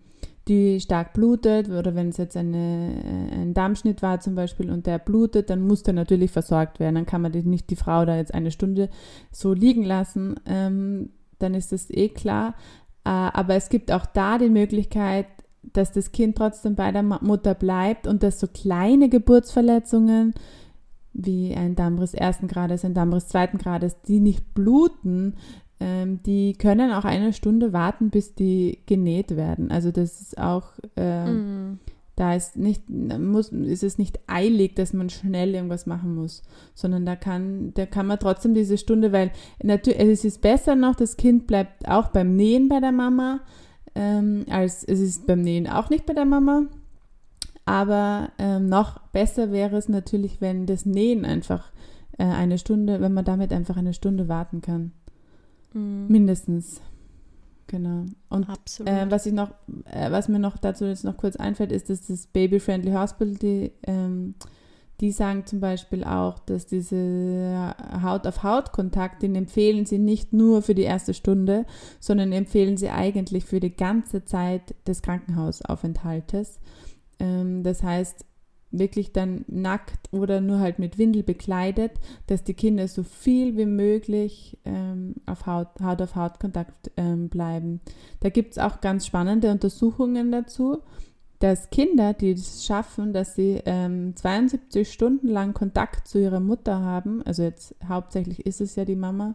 die 0.52 0.80
stark 0.80 1.14
blutet 1.14 1.70
oder 1.70 1.94
wenn 1.94 2.10
es 2.10 2.18
jetzt 2.18 2.36
eine, 2.36 2.92
äh, 3.02 3.34
ein 3.40 3.54
Darmschnitt 3.54 4.02
war 4.02 4.20
zum 4.20 4.34
Beispiel 4.34 4.70
und 4.70 4.86
der 4.86 4.98
blutet, 4.98 5.48
dann 5.48 5.66
muss 5.66 5.82
der 5.82 5.94
natürlich 5.94 6.30
versorgt 6.30 6.78
werden. 6.78 6.96
Dann 6.96 7.06
kann 7.06 7.22
man 7.22 7.32
nicht 7.32 7.70
die 7.70 7.76
Frau 7.76 8.04
da 8.04 8.16
jetzt 8.16 8.34
eine 8.34 8.50
Stunde 8.50 8.90
so 9.30 9.54
liegen 9.54 9.82
lassen. 9.82 10.38
Ähm, 10.46 11.10
dann 11.38 11.54
ist 11.54 11.72
das 11.72 11.90
eh 11.90 12.10
klar. 12.10 12.54
Äh, 13.04 13.10
aber 13.10 13.54
es 13.54 13.70
gibt 13.70 13.90
auch 13.90 14.04
da 14.04 14.36
die 14.36 14.50
Möglichkeit, 14.50 15.26
dass 15.62 15.92
das 15.92 16.12
Kind 16.12 16.36
trotzdem 16.36 16.74
bei 16.74 16.92
der 16.92 17.02
Mutter 17.02 17.54
bleibt 17.54 18.06
und 18.06 18.22
dass 18.22 18.38
so 18.38 18.46
kleine 18.46 19.08
Geburtsverletzungen 19.08 20.34
wie 21.14 21.54
ein 21.54 21.76
Darmriss 21.76 22.14
ersten 22.14 22.48
Grades, 22.48 22.84
ein 22.84 22.94
Darmriss 22.94 23.28
zweiten 23.28 23.58
Grades, 23.58 24.00
die 24.02 24.20
nicht 24.20 24.54
bluten, 24.54 25.36
ähm, 25.82 26.22
die 26.22 26.52
können 26.52 26.92
auch 26.92 27.04
eine 27.04 27.32
Stunde 27.32 27.72
warten, 27.72 28.10
bis 28.10 28.36
die 28.36 28.78
genäht 28.86 29.34
werden. 29.34 29.72
Also 29.72 29.90
das 29.90 30.20
ist 30.20 30.38
auch, 30.38 30.74
äh, 30.94 31.28
mm. 31.28 31.80
da 32.14 32.36
ist 32.36 32.56
nicht, 32.56 32.88
muss, 32.88 33.48
ist 33.48 33.82
es 33.82 33.98
nicht 33.98 34.20
eilig, 34.28 34.76
dass 34.76 34.92
man 34.92 35.10
schnell 35.10 35.56
irgendwas 35.56 35.86
machen 35.86 36.14
muss, 36.14 36.44
sondern 36.74 37.04
da 37.04 37.16
kann, 37.16 37.74
da 37.74 37.84
kann 37.86 38.06
man 38.06 38.20
trotzdem 38.20 38.54
diese 38.54 38.78
Stunde, 38.78 39.10
weil 39.10 39.32
natürlich, 39.60 40.00
es 40.00 40.24
ist 40.24 40.40
besser 40.40 40.76
noch, 40.76 40.94
das 40.94 41.16
Kind 41.16 41.48
bleibt 41.48 41.88
auch 41.88 42.08
beim 42.08 42.36
Nähen 42.36 42.68
bei 42.68 42.78
der 42.78 42.92
Mama, 42.92 43.40
ähm, 43.96 44.44
als 44.48 44.84
es 44.84 45.00
ist 45.00 45.26
beim 45.26 45.40
Nähen 45.40 45.66
auch 45.66 45.90
nicht 45.90 46.06
bei 46.06 46.14
der 46.14 46.26
Mama. 46.26 46.66
Aber 47.64 48.30
ähm, 48.38 48.68
noch 48.68 49.00
besser 49.08 49.50
wäre 49.50 49.76
es 49.76 49.88
natürlich, 49.88 50.40
wenn 50.40 50.66
das 50.66 50.86
Nähen 50.86 51.24
einfach 51.24 51.72
äh, 52.18 52.24
eine 52.24 52.58
Stunde, 52.58 53.00
wenn 53.00 53.14
man 53.14 53.24
damit 53.24 53.52
einfach 53.52 53.76
eine 53.76 53.94
Stunde 53.94 54.28
warten 54.28 54.60
kann. 54.60 54.92
Mhm. 55.74 56.06
Mindestens. 56.08 56.80
Genau. 57.66 58.04
Und 58.28 58.46
äh, 58.84 59.06
was 59.08 59.24
ich 59.24 59.32
noch, 59.32 59.52
äh, 59.86 60.10
was 60.10 60.28
mir 60.28 60.38
noch 60.38 60.58
dazu 60.58 60.84
jetzt 60.84 61.04
noch 61.04 61.16
kurz 61.16 61.36
einfällt, 61.36 61.72
ist, 61.72 61.88
dass 61.88 62.06
das 62.06 62.26
Baby 62.26 62.60
Friendly 62.60 62.92
Hospital, 62.92 63.34
die, 63.34 63.72
ähm, 63.86 64.34
die 65.00 65.10
sagen 65.10 65.46
zum 65.46 65.60
Beispiel 65.60 66.04
auch, 66.04 66.38
dass 66.40 66.66
diese 66.66 67.74
Haut-auf-Haut-Kontakt, 68.02 69.22
den 69.22 69.34
empfehlen 69.34 69.86
sie 69.86 69.98
nicht 69.98 70.34
nur 70.34 70.60
für 70.60 70.74
die 70.74 70.82
erste 70.82 71.14
Stunde, 71.14 71.64
sondern 71.98 72.32
empfehlen 72.32 72.76
sie 72.76 72.90
eigentlich 72.90 73.46
für 73.46 73.58
die 73.58 73.74
ganze 73.74 74.24
Zeit 74.24 74.74
des 74.86 75.00
Krankenhausaufenthaltes. 75.00 76.60
Ähm, 77.18 77.62
das 77.62 77.82
heißt, 77.82 78.26
wirklich 78.72 79.12
dann 79.12 79.44
nackt 79.46 80.08
oder 80.12 80.40
nur 80.40 80.58
halt 80.58 80.78
mit 80.78 80.98
Windel 80.98 81.22
bekleidet, 81.22 81.92
dass 82.26 82.42
die 82.42 82.54
Kinder 82.54 82.88
so 82.88 83.02
viel 83.02 83.56
wie 83.56 83.66
möglich 83.66 84.58
ähm, 84.64 85.14
auf 85.26 85.46
Haut, 85.46 85.68
Haut 85.82 86.02
auf 86.02 86.16
Haut 86.16 86.40
Kontakt 86.40 86.90
ähm, 86.96 87.28
bleiben. 87.28 87.80
Da 88.20 88.30
gibt 88.30 88.52
es 88.52 88.58
auch 88.58 88.80
ganz 88.80 89.06
spannende 89.06 89.50
Untersuchungen 89.50 90.32
dazu, 90.32 90.82
dass 91.38 91.70
Kinder, 91.70 92.14
die 92.14 92.32
es 92.32 92.64
schaffen, 92.64 93.12
dass 93.12 93.34
sie 93.34 93.60
ähm, 93.66 94.14
72 94.14 94.90
Stunden 94.90 95.28
lang 95.28 95.54
Kontakt 95.54 96.06
zu 96.08 96.20
ihrer 96.20 96.40
Mutter 96.40 96.80
haben, 96.80 97.22
also 97.22 97.42
jetzt 97.42 97.74
hauptsächlich 97.86 98.46
ist 98.46 98.60
es 98.60 98.76
ja 98.76 98.84
die 98.84 98.96
Mama, 98.96 99.34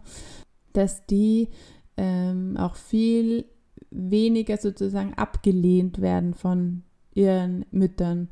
dass 0.73 1.05
die 1.05 1.49
ähm, 1.97 2.55
auch 2.57 2.75
viel 2.75 3.45
weniger 3.91 4.57
sozusagen 4.57 5.13
abgelehnt 5.15 6.01
werden 6.01 6.33
von 6.33 6.83
ihren 7.13 7.65
Müttern. 7.71 8.29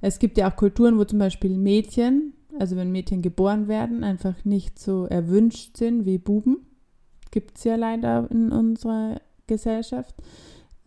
Es 0.00 0.18
gibt 0.18 0.38
ja 0.38 0.50
auch 0.50 0.56
Kulturen, 0.56 0.98
wo 0.98 1.04
zum 1.04 1.18
Beispiel 1.18 1.56
Mädchen, 1.56 2.34
also 2.58 2.76
wenn 2.76 2.92
Mädchen 2.92 3.22
geboren 3.22 3.68
werden, 3.68 4.04
einfach 4.04 4.44
nicht 4.44 4.78
so 4.78 5.06
erwünscht 5.06 5.76
sind 5.76 6.04
wie 6.04 6.18
Buben. 6.18 6.58
Gibt 7.30 7.58
es 7.58 7.64
ja 7.64 7.76
leider 7.76 8.28
in 8.30 8.52
unserer 8.52 9.20
Gesellschaft. 9.46 10.14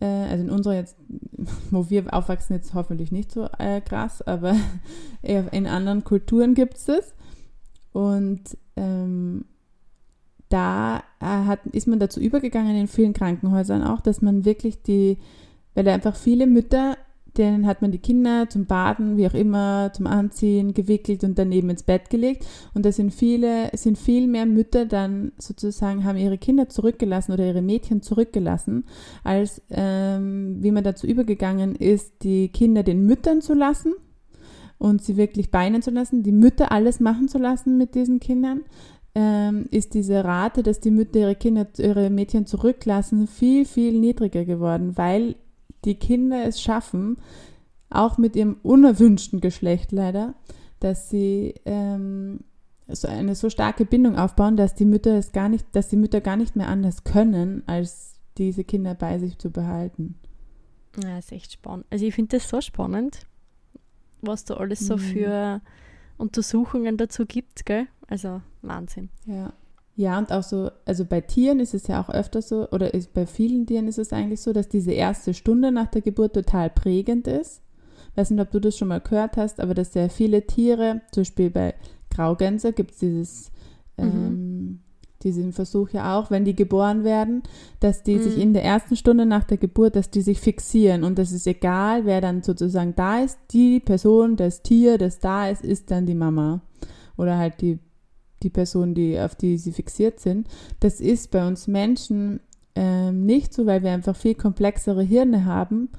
Äh, 0.00 0.06
also 0.06 0.44
in 0.44 0.50
unserer 0.50 0.74
jetzt, 0.74 0.96
wo 1.70 1.88
wir 1.90 2.12
aufwachsen, 2.12 2.56
jetzt 2.56 2.74
hoffentlich 2.74 3.12
nicht 3.12 3.30
so 3.32 3.48
äh, 3.58 3.80
krass, 3.80 4.22
aber 4.22 4.56
in 5.22 5.66
anderen 5.66 6.04
Kulturen 6.04 6.54
gibt 6.54 6.76
es 6.76 6.86
das. 6.86 7.14
Und 7.92 8.56
ähm, 8.76 9.44
da 10.48 10.98
äh, 11.20 11.24
hat, 11.24 11.66
ist 11.66 11.86
man 11.86 11.98
dazu 11.98 12.20
übergegangen 12.20 12.76
in 12.76 12.88
vielen 12.88 13.12
Krankenhäusern 13.12 13.84
auch, 13.84 14.00
dass 14.00 14.22
man 14.22 14.44
wirklich 14.44 14.82
die, 14.82 15.18
weil 15.74 15.88
einfach 15.88 16.16
viele 16.16 16.46
Mütter 16.46 16.96
den 17.38 17.66
hat 17.66 17.80
man 17.80 17.90
die 17.92 17.98
Kinder 17.98 18.48
zum 18.48 18.66
Baden, 18.66 19.16
wie 19.16 19.26
auch 19.26 19.34
immer, 19.34 19.90
zum 19.92 20.06
Anziehen 20.06 20.74
gewickelt 20.74 21.24
und 21.24 21.38
daneben 21.38 21.70
ins 21.70 21.82
Bett 21.82 22.10
gelegt. 22.10 22.46
Und 22.74 22.84
da 22.84 22.92
sind 22.92 23.12
viele, 23.12 23.70
sind 23.74 23.96
viel 23.98 24.26
mehr 24.26 24.46
Mütter 24.46 24.84
dann 24.84 25.32
sozusagen, 25.38 26.04
haben 26.04 26.18
ihre 26.18 26.38
Kinder 26.38 26.68
zurückgelassen 26.68 27.32
oder 27.32 27.46
ihre 27.46 27.62
Mädchen 27.62 28.02
zurückgelassen, 28.02 28.84
als 29.24 29.62
ähm, 29.70 30.58
wie 30.60 30.72
man 30.72 30.84
dazu 30.84 31.06
übergegangen 31.06 31.74
ist, 31.74 32.22
die 32.22 32.48
Kinder 32.48 32.82
den 32.82 33.06
Müttern 33.06 33.40
zu 33.40 33.54
lassen 33.54 33.94
und 34.78 35.02
sie 35.02 35.16
wirklich 35.16 35.50
beinen 35.50 35.80
zu 35.80 35.90
lassen, 35.90 36.22
die 36.22 36.32
Mütter 36.32 36.72
alles 36.72 37.00
machen 37.00 37.28
zu 37.28 37.38
lassen 37.38 37.78
mit 37.78 37.94
diesen 37.94 38.20
Kindern. 38.20 38.62
Ähm, 39.14 39.66
ist 39.70 39.92
diese 39.94 40.24
Rate, 40.24 40.62
dass 40.62 40.80
die 40.80 40.90
Mütter 40.90 41.20
ihre 41.20 41.34
Kinder, 41.34 41.66
ihre 41.78 42.08
Mädchen 42.08 42.46
zurücklassen, 42.46 43.26
viel, 43.26 43.66
viel 43.66 44.00
niedriger 44.00 44.44
geworden, 44.46 44.96
weil 44.96 45.36
die 45.84 45.94
Kinder 45.96 46.44
es 46.44 46.60
schaffen, 46.60 47.18
auch 47.90 48.18
mit 48.18 48.36
ihrem 48.36 48.56
unerwünschten 48.62 49.40
Geschlecht 49.40 49.92
leider, 49.92 50.34
dass 50.80 51.10
sie 51.10 51.54
ähm, 51.64 52.40
so 52.88 53.08
eine 53.08 53.34
so 53.34 53.50
starke 53.50 53.84
Bindung 53.84 54.16
aufbauen, 54.16 54.56
dass 54.56 54.74
die 54.74 54.84
Mütter 54.84 55.16
es 55.16 55.32
gar 55.32 55.48
nicht, 55.48 55.66
dass 55.72 55.88
die 55.88 55.96
Mütter 55.96 56.20
gar 56.20 56.36
nicht 56.36 56.56
mehr 56.56 56.68
anders 56.68 57.04
können, 57.04 57.62
als 57.66 58.14
diese 58.38 58.64
Kinder 58.64 58.94
bei 58.94 59.18
sich 59.18 59.38
zu 59.38 59.50
behalten. 59.50 60.16
Ja, 61.02 61.18
ist 61.18 61.32
echt 61.32 61.52
spannend. 61.52 61.86
Also 61.90 62.04
ich 62.04 62.14
finde 62.14 62.36
das 62.36 62.48
so 62.48 62.60
spannend, 62.60 63.26
was 64.20 64.44
da 64.44 64.54
alles 64.54 64.80
so 64.80 64.96
mhm. 64.96 65.00
für 65.00 65.60
Untersuchungen 66.18 66.96
dazu 66.96 67.26
gibt, 67.26 67.64
gell? 67.66 67.86
Also 68.08 68.42
Wahnsinn. 68.62 69.08
Ja. 69.26 69.52
Ja, 69.94 70.18
und 70.18 70.32
auch 70.32 70.42
so, 70.42 70.70
also 70.86 71.04
bei 71.04 71.20
Tieren 71.20 71.60
ist 71.60 71.74
es 71.74 71.86
ja 71.86 72.00
auch 72.00 72.08
öfter 72.08 72.40
so, 72.40 72.68
oder 72.70 72.94
ist, 72.94 73.12
bei 73.12 73.26
vielen 73.26 73.66
Tieren 73.66 73.88
ist 73.88 73.98
es 73.98 74.12
eigentlich 74.12 74.40
so, 74.40 74.52
dass 74.52 74.68
diese 74.68 74.92
erste 74.92 75.34
Stunde 75.34 75.70
nach 75.70 75.88
der 75.88 76.00
Geburt 76.00 76.34
total 76.34 76.70
prägend 76.70 77.26
ist. 77.26 77.60
Ich 78.10 78.16
weiß 78.16 78.30
nicht, 78.30 78.40
ob 78.40 78.50
du 78.50 78.60
das 78.60 78.76
schon 78.76 78.88
mal 78.88 79.00
gehört 79.00 79.36
hast, 79.36 79.60
aber 79.60 79.74
dass 79.74 79.92
sehr 79.92 80.08
viele 80.08 80.46
Tiere, 80.46 81.02
zum 81.12 81.22
Beispiel 81.22 81.50
bei 81.50 81.74
Graugänse 82.10 82.72
gibt 82.72 82.92
es 82.92 82.98
dieses, 82.98 83.52
mhm. 83.98 84.04
ähm, 84.04 84.80
diesen 85.22 85.52
Versuch 85.52 85.90
ja 85.90 86.18
auch, 86.18 86.30
wenn 86.30 86.44
die 86.44 86.56
geboren 86.56 87.04
werden, 87.04 87.42
dass 87.80 88.02
die 88.02 88.16
mhm. 88.16 88.22
sich 88.22 88.38
in 88.38 88.54
der 88.54 88.64
ersten 88.64 88.96
Stunde 88.96 89.26
nach 89.26 89.44
der 89.44 89.58
Geburt, 89.58 89.96
dass 89.96 90.10
die 90.10 90.22
sich 90.22 90.40
fixieren 90.40 91.04
und 91.04 91.18
das 91.18 91.32
ist 91.32 91.46
egal, 91.46 92.06
wer 92.06 92.20
dann 92.20 92.42
sozusagen 92.42 92.94
da 92.96 93.20
ist, 93.20 93.38
die 93.52 93.78
Person, 93.80 94.36
das 94.36 94.62
Tier, 94.62 94.98
das 94.98 95.18
da 95.18 95.48
ist, 95.48 95.62
ist 95.62 95.90
dann 95.90 96.06
die 96.06 96.14
Mama 96.14 96.62
oder 97.16 97.38
halt 97.38 97.60
die 97.60 97.78
die 98.42 98.50
Person, 98.50 98.94
die, 98.94 99.18
auf 99.18 99.34
die 99.34 99.58
sie 99.58 99.72
fixiert 99.72 100.20
sind. 100.20 100.48
Das 100.80 101.00
ist 101.00 101.30
bei 101.30 101.46
uns 101.46 101.66
Menschen 101.66 102.40
ähm, 102.74 103.24
nicht 103.24 103.52
so, 103.52 103.66
weil 103.66 103.82
wir 103.82 103.92
einfach 103.92 104.16
viel 104.16 104.34
komplexere 104.34 105.02
Hirne 105.02 105.44
haben 105.44 105.90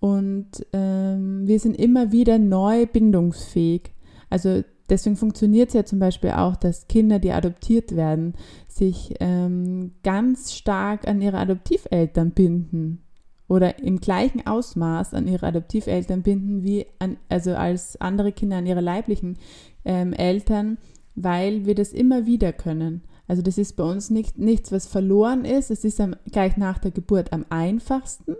und 0.00 0.48
ähm, 0.72 1.46
wir 1.46 1.60
sind 1.60 1.78
immer 1.78 2.10
wieder 2.10 2.38
neu 2.38 2.86
bindungsfähig. 2.86 3.92
Also 4.30 4.62
deswegen 4.88 5.16
funktioniert 5.16 5.68
es 5.68 5.74
ja 5.74 5.84
zum 5.84 5.98
Beispiel 5.98 6.30
auch, 6.30 6.56
dass 6.56 6.88
Kinder, 6.88 7.18
die 7.18 7.32
adoptiert 7.32 7.94
werden, 7.94 8.34
sich 8.66 9.14
ähm, 9.20 9.92
ganz 10.02 10.54
stark 10.54 11.06
an 11.06 11.20
ihre 11.20 11.38
Adoptiveltern 11.38 12.30
binden 12.30 13.02
oder 13.46 13.78
im 13.80 14.00
gleichen 14.00 14.46
Ausmaß 14.46 15.12
an 15.12 15.26
ihre 15.26 15.46
Adoptiveltern 15.46 16.22
binden, 16.22 16.62
wie 16.62 16.86
an, 16.98 17.16
also 17.28 17.54
als 17.54 18.00
andere 18.00 18.32
Kinder 18.32 18.56
an 18.56 18.66
ihre 18.66 18.80
leiblichen 18.80 19.36
ähm, 19.84 20.12
Eltern 20.12 20.78
weil 21.22 21.66
wir 21.66 21.74
das 21.74 21.92
immer 21.92 22.26
wieder 22.26 22.52
können. 22.52 23.02
Also 23.28 23.42
das 23.42 23.58
ist 23.58 23.76
bei 23.76 23.84
uns 23.84 24.10
nicht, 24.10 24.38
nichts, 24.38 24.72
was 24.72 24.86
verloren 24.86 25.44
ist. 25.44 25.70
Es 25.70 25.84
ist 25.84 26.00
am, 26.00 26.16
gleich 26.32 26.56
nach 26.56 26.78
der 26.78 26.90
Geburt 26.90 27.32
am 27.32 27.46
einfachsten, 27.48 28.36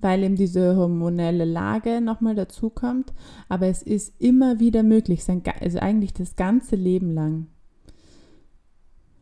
weil 0.00 0.22
eben 0.24 0.36
diese 0.36 0.76
hormonelle 0.76 1.44
Lage 1.44 2.00
nochmal 2.00 2.34
dazukommt. 2.34 3.12
Aber 3.48 3.66
es 3.66 3.82
ist 3.82 4.20
immer 4.20 4.58
wieder 4.58 4.82
möglich, 4.82 5.22
also 5.60 5.78
eigentlich 5.78 6.14
das 6.14 6.34
ganze 6.36 6.76
Leben 6.76 7.14
lang. 7.14 7.46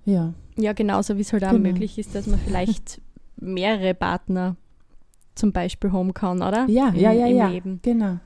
Ja. 0.05 0.33
Ja, 0.57 0.73
genauso 0.73 1.17
wie 1.17 1.23
es 1.23 1.33
halt 1.33 1.45
auch 1.45 1.51
genau. 1.51 1.69
möglich 1.69 1.99
ist, 1.99 2.15
dass 2.15 2.27
man 2.27 2.39
vielleicht 2.39 3.01
mehrere 3.37 3.95
Partner 3.95 4.57
zum 5.35 5.53
Beispiel 5.53 5.93
haben 5.93 6.15
kann, 6.15 6.39
oder? 6.39 6.67
Ja, 6.69 6.89
Im, 6.89 6.97
ja, 6.97 7.13
ja, 7.13 7.27
im 7.27 7.37
ja. 7.37 7.49
Leben. 7.49 7.81
Genau. 7.83 8.19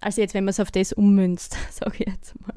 Also 0.00 0.20
jetzt, 0.20 0.34
wenn 0.34 0.44
man 0.44 0.50
es 0.50 0.60
auf 0.60 0.70
das 0.70 0.92
ummünzt, 0.92 1.56
sage 1.70 1.96
ich 2.00 2.06
jetzt 2.06 2.34
mal. 2.40 2.53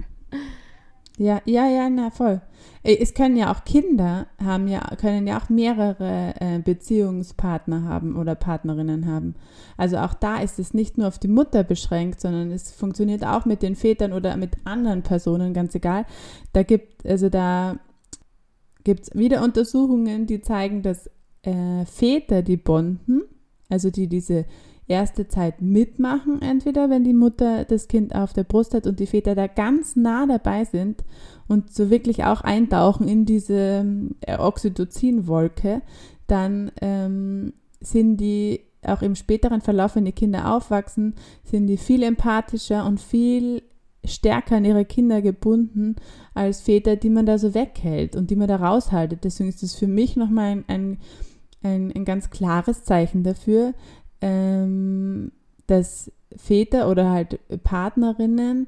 Ja, 1.20 1.42
ja, 1.46 1.68
ja, 1.68 1.90
na 1.90 2.12
voll. 2.12 2.42
Es 2.84 3.16
können 3.16 3.38
ja 3.38 3.52
auch 3.52 3.66
Kinder 3.66 4.28
haben 4.42 4.68
ja, 4.68 4.82
können 4.98 5.26
ja 5.26 5.40
auch 5.40 5.50
mehrere 5.50 6.36
äh, 6.40 6.60
Beziehungspartner 6.60 7.84
haben 7.84 8.16
oder 8.16 8.36
Partnerinnen 8.36 9.08
haben. 9.08 9.34
Also 9.78 9.98
auch 9.98 10.14
da 10.14 10.38
ist 10.38 10.60
es 10.60 10.76
nicht 10.76 10.98
nur 10.98 11.08
auf 11.08 11.18
die 11.18 11.28
Mutter 11.28 11.64
beschränkt, 11.64 12.22
sondern 12.22 12.52
es 12.52 12.72
funktioniert 12.72 13.26
auch 13.26 13.46
mit 13.46 13.64
den 13.64 13.76
Vätern 13.76 14.14
oder 14.14 14.38
mit 14.38 14.58
anderen 14.64 15.02
Personen, 15.02 15.56
ganz 15.56 15.74
egal. 15.74 16.06
Da 16.54 16.62
gibt, 16.62 17.04
also 17.06 17.30
da 17.30 17.78
gibt 18.84 19.08
es 19.08 19.16
wieder 19.16 19.44
Untersuchungen, 19.44 20.28
die 20.28 20.42
zeigen, 20.42 20.84
dass 20.84 21.10
äh, 21.42 21.84
Väter, 21.86 22.44
die 22.44 22.58
bonden, 22.58 23.24
also 23.70 23.90
die 23.90 24.08
diese 24.08 24.46
erste 24.88 25.28
Zeit 25.28 25.62
mitmachen, 25.62 26.42
entweder 26.42 26.90
wenn 26.90 27.04
die 27.04 27.14
Mutter 27.14 27.66
das 27.66 27.88
Kind 27.88 28.16
auf 28.16 28.34
der 28.34 28.44
Brust 28.44 28.74
hat 28.74 28.88
und 28.88 29.00
die 29.00 29.08
Väter 29.08 29.36
da 29.36 29.48
ganz 29.48 29.96
nah 29.96 30.26
dabei 30.26 30.64
sind 30.64 31.04
und 31.48 31.74
so 31.74 31.90
wirklich 31.90 32.24
auch 32.24 32.42
eintauchen 32.42 33.08
in 33.08 33.26
diese 33.26 33.86
äh, 34.22 34.38
Oxytocin-Wolke, 34.38 35.82
dann 36.28 36.72
ähm, 36.82 37.54
sind 37.82 38.18
die 38.18 38.62
auch 38.84 39.02
im 39.02 39.16
späteren 39.16 39.62
Verlauf, 39.62 39.96
wenn 39.96 40.06
die 40.06 40.12
Kinder 40.12 40.56
aufwachsen, 40.56 41.16
sind 41.44 41.68
die 41.68 41.78
viel 41.78 42.04
empathischer 42.04 42.86
und 42.86 43.02
viel 43.02 43.64
stärker 44.06 44.56
an 44.56 44.66
ihre 44.66 44.86
Kinder 44.86 45.22
gebunden 45.22 45.98
als 46.34 46.62
Väter, 46.62 46.96
die 46.96 47.10
man 47.10 47.26
da 47.26 47.38
so 47.38 47.54
weghält 47.54 48.16
und 48.16 48.30
die 48.30 48.36
man 48.36 48.48
da 48.48 48.56
raushaltet. 48.56 49.24
Deswegen 49.24 49.50
ist 49.50 49.64
das 49.64 49.76
für 49.76 49.88
mich 49.88 50.16
nochmal 50.16 50.52
ein, 50.52 50.64
ein, 50.68 50.98
ein, 51.64 51.92
ein 51.94 52.06
ganz 52.06 52.30
klares 52.30 52.84
Zeichen 52.84 53.24
dafür, 53.24 53.74
ähm, 54.22 55.32
dass 55.68 56.12
Väter 56.36 56.90
oder 56.90 57.10
halt 57.10 57.40
Partnerinnen 57.64 58.68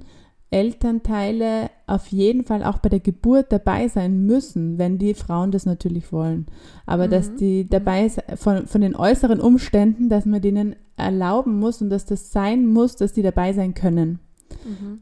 Elternteile 0.51 1.69
auf 1.85 2.07
jeden 2.07 2.43
Fall 2.43 2.63
auch 2.63 2.79
bei 2.79 2.89
der 2.89 2.99
Geburt 2.99 3.51
dabei 3.51 3.87
sein 3.87 4.25
müssen, 4.25 4.79
wenn 4.79 4.97
die 4.97 5.13
Frauen 5.13 5.51
das 5.51 5.65
natürlich 5.65 6.11
wollen. 6.11 6.47
Aber 6.87 7.05
mhm. 7.05 7.11
dass 7.11 7.35
die 7.35 7.69
dabei 7.69 8.09
von, 8.35 8.65
von 8.65 8.81
den 8.81 8.95
äußeren 8.95 9.39
Umständen, 9.39 10.09
dass 10.09 10.25
man 10.25 10.41
denen 10.41 10.75
erlauben 10.97 11.59
muss 11.59 11.81
und 11.81 11.89
dass 11.89 12.05
das 12.05 12.31
sein 12.31 12.65
muss, 12.65 12.95
dass 12.95 13.13
die 13.13 13.21
dabei 13.21 13.53
sein 13.53 13.75
können. 13.75 14.19
Mhm. 14.65 15.01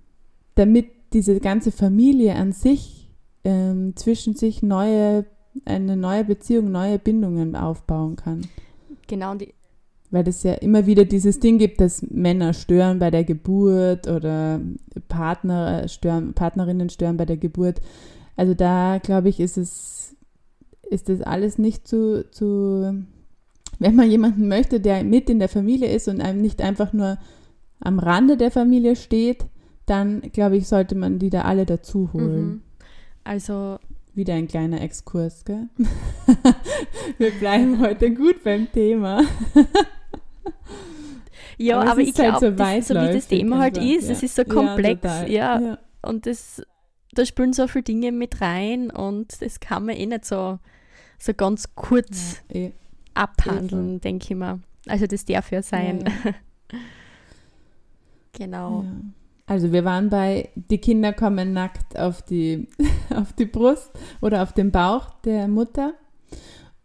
Damit 0.56 0.88
diese 1.14 1.40
ganze 1.40 1.72
Familie 1.72 2.36
an 2.36 2.52
sich 2.52 3.10
ähm, 3.46 3.96
zwischen 3.96 4.36
sich 4.36 4.62
neue, 4.62 5.26
eine 5.64 5.96
neue 5.96 6.26
Beziehung, 6.26 6.72
neue 6.72 7.00
Bindungen 7.00 7.56
aufbauen 7.56 8.18
kann. 8.18 8.42
Genau, 9.08 9.32
und 9.32 9.44
weil 10.10 10.28
es 10.28 10.44
ja 10.44 10.54
immer 10.54 10.86
wieder 10.86 11.06
dieses 11.06 11.40
Ding 11.40 11.58
gibt, 11.58 11.82
dass 11.82 12.02
Männer 12.02 12.54
stören 12.54 13.00
bei 13.00 13.12
der 13.12 13.24
Geburt 13.24 14.08
oder 14.08 14.62
Partner 15.10 15.88
stören, 15.88 16.34
Partnerinnen 16.34 16.90
stören 16.90 17.18
bei 17.18 17.26
der 17.26 17.38
Geburt. 17.38 17.82
Also 18.36 18.54
da 18.54 19.00
glaube 19.04 19.30
ich, 19.30 19.40
ist 19.40 19.58
es, 19.58 20.16
ist 20.90 21.10
das 21.10 21.22
alles 21.22 21.58
nicht 21.58 21.88
zu, 21.88 22.30
zu, 22.32 23.04
wenn 23.80 23.96
man 23.96 24.10
jemanden 24.10 24.48
möchte, 24.48 24.80
der 24.80 25.04
mit 25.04 25.30
in 25.30 25.40
der 25.40 25.50
Familie 25.50 25.92
ist 25.92 26.08
und 26.08 26.22
einem 26.22 26.42
nicht 26.42 26.62
einfach 26.62 26.94
nur 26.94 27.18
am 27.80 28.00
Rande 28.00 28.38
der 28.38 28.52
Familie 28.52 28.96
steht, 28.96 29.46
dann 29.86 30.22
glaube 30.22 30.58
ich, 30.58 30.68
sollte 30.68 30.96
man 30.96 31.20
die 31.20 31.30
da 31.30 31.42
alle 31.42 31.66
dazu 31.66 32.12
holen. 32.14 32.46
Mhm. 32.46 32.62
Also 33.24 33.78
wieder 34.14 34.34
ein 34.34 34.48
kleiner 34.48 34.82
Exkurs, 34.82 35.46
gell? 35.46 35.68
Wir 37.18 37.32
bleiben 37.32 37.80
heute 37.80 38.14
gut 38.14 38.44
beim 38.44 38.72
Thema. 38.72 39.22
Ja, 41.58 41.82
aber, 41.82 41.92
aber 41.92 42.02
ich 42.02 42.14
glaube, 42.14 42.56
halt 42.64 42.86
so, 42.86 42.94
so, 42.94 43.02
wie 43.02 43.14
das 43.14 43.28
Thema 43.28 43.60
halt 43.60 43.78
ist, 43.78 44.08
ja. 44.08 44.14
es 44.14 44.24
ist 44.24 44.36
so 44.36 44.44
komplex, 44.44 45.04
ja, 45.04 45.28
ja. 45.28 45.60
ja. 45.60 45.78
Und 46.02 46.26
das, 46.26 46.62
da 47.14 47.26
spielen 47.26 47.54
so 47.54 47.68
viele 47.68 47.84
Dinge 47.84 48.12
mit 48.12 48.42
rein 48.42 48.92
und 48.92 49.42
das 49.42 49.60
kann 49.60 49.86
man 49.86 49.96
eh 49.96 50.06
nicht 50.06 50.26
so, 50.26 50.60
so 51.18 51.34
ganz 51.34 51.76
kurz 51.76 52.38
eh. 52.50 52.72
abhandeln, 53.16 53.98
eh. 53.98 54.00
denke 54.00 54.28
ich 54.30 54.38
mal. 54.38 54.60
Also 54.88 55.08
das 55.08 55.26
darf 55.26 55.52
ja 55.52 55.62
sein. 55.62 56.04
genau. 58.34 58.86
Also 59.48 59.72
wir 59.72 59.86
waren 59.86 60.10
bei, 60.10 60.50
die 60.56 60.78
Kinder 60.78 61.14
kommen 61.14 61.54
nackt 61.54 61.98
auf 61.98 62.22
die, 62.22 62.68
auf 63.16 63.34
die 63.34 63.46
Brust 63.46 63.92
oder 64.22 64.44
auf 64.44 64.54
den 64.54 64.72
Bauch 64.72 65.10
der 65.26 65.48
Mutter. 65.48 65.94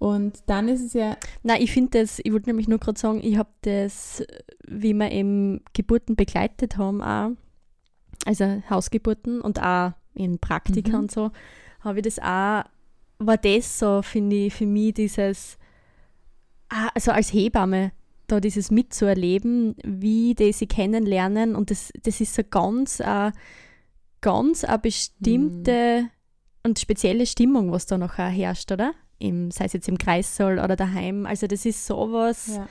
Und 0.03 0.43
dann 0.47 0.69
ist 0.69 0.83
es 0.83 0.95
ja. 0.95 1.17
Na, 1.45 1.61
ich 1.61 1.71
finde 1.71 2.01
das, 2.01 2.19
ich 2.19 2.33
wollte 2.33 2.49
nämlich 2.49 2.67
nur 2.67 2.81
gerade 2.81 2.99
sagen, 2.99 3.21
ich 3.23 3.37
habe 3.37 3.51
das, 3.61 4.25
wie 4.67 4.95
wir 4.95 5.13
eben 5.13 5.61
Geburten 5.75 6.17
begleitet 6.17 6.77
haben, 6.77 7.01
auch, 7.01 7.31
also 8.25 8.65
Hausgeburten 8.69 9.41
und 9.41 9.63
auch 9.63 9.93
in 10.15 10.41
Praktika 10.41 10.89
mhm. 10.89 11.05
und 11.05 11.13
so, 11.13 11.31
habe 11.83 12.01
ich 12.01 12.03
das 12.03 12.19
auch, 12.19 12.65
war 13.21 13.37
das 13.41 13.79
so, 13.79 14.03
finde 14.03 14.47
ich, 14.47 14.55
für 14.55 14.67
mich 14.67 14.95
dieses, 14.95 15.57
also 16.69 17.13
als 17.13 17.33
Hebamme, 17.33 17.93
da 18.27 18.41
dieses 18.41 18.73
mitzuerleben, 18.73 19.77
wie 19.85 20.35
die 20.35 20.53
sie 20.53 20.67
kennenlernen 20.67 21.55
und 21.55 21.71
das, 21.71 21.93
das 22.03 22.21
ist 22.21 22.35
so 22.35 22.43
ganz, 22.43 22.99
uh, 22.99 23.31
ganz 24.21 24.65
eine 24.65 24.81
bestimmte 24.81 26.03
mhm. 26.03 26.11
und 26.65 26.81
spezielle 26.81 27.25
Stimmung, 27.25 27.71
was 27.71 27.87
da 27.87 27.99
noch 27.99 28.19
herrscht, 28.19 28.73
oder? 28.73 28.95
Im, 29.23 29.51
sei 29.51 29.67
es 29.67 29.73
jetzt 29.73 29.89
im 29.89 29.99
Kreissaal 29.99 30.59
oder 30.59 30.77
daheim. 30.77 31.27
Also 31.27 31.47
das 31.47 31.65
ist 31.65 31.87
sowas, 31.87 32.57
ja. 32.57 32.69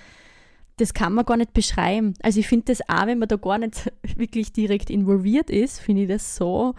das 0.77 0.93
kann 0.93 1.13
man 1.13 1.25
gar 1.25 1.37
nicht 1.37 1.53
beschreiben. 1.53 2.13
Also 2.21 2.39
ich 2.39 2.47
finde 2.47 2.65
das 2.65 2.81
auch, 2.87 3.07
wenn 3.07 3.19
man 3.19 3.27
da 3.27 3.37
gar 3.37 3.57
nicht 3.57 3.91
wirklich 4.15 4.51
direkt 4.53 4.89
involviert 4.89 5.49
ist, 5.49 5.79
finde 5.79 6.03
ich 6.03 6.07
das 6.09 6.35
so, 6.35 6.75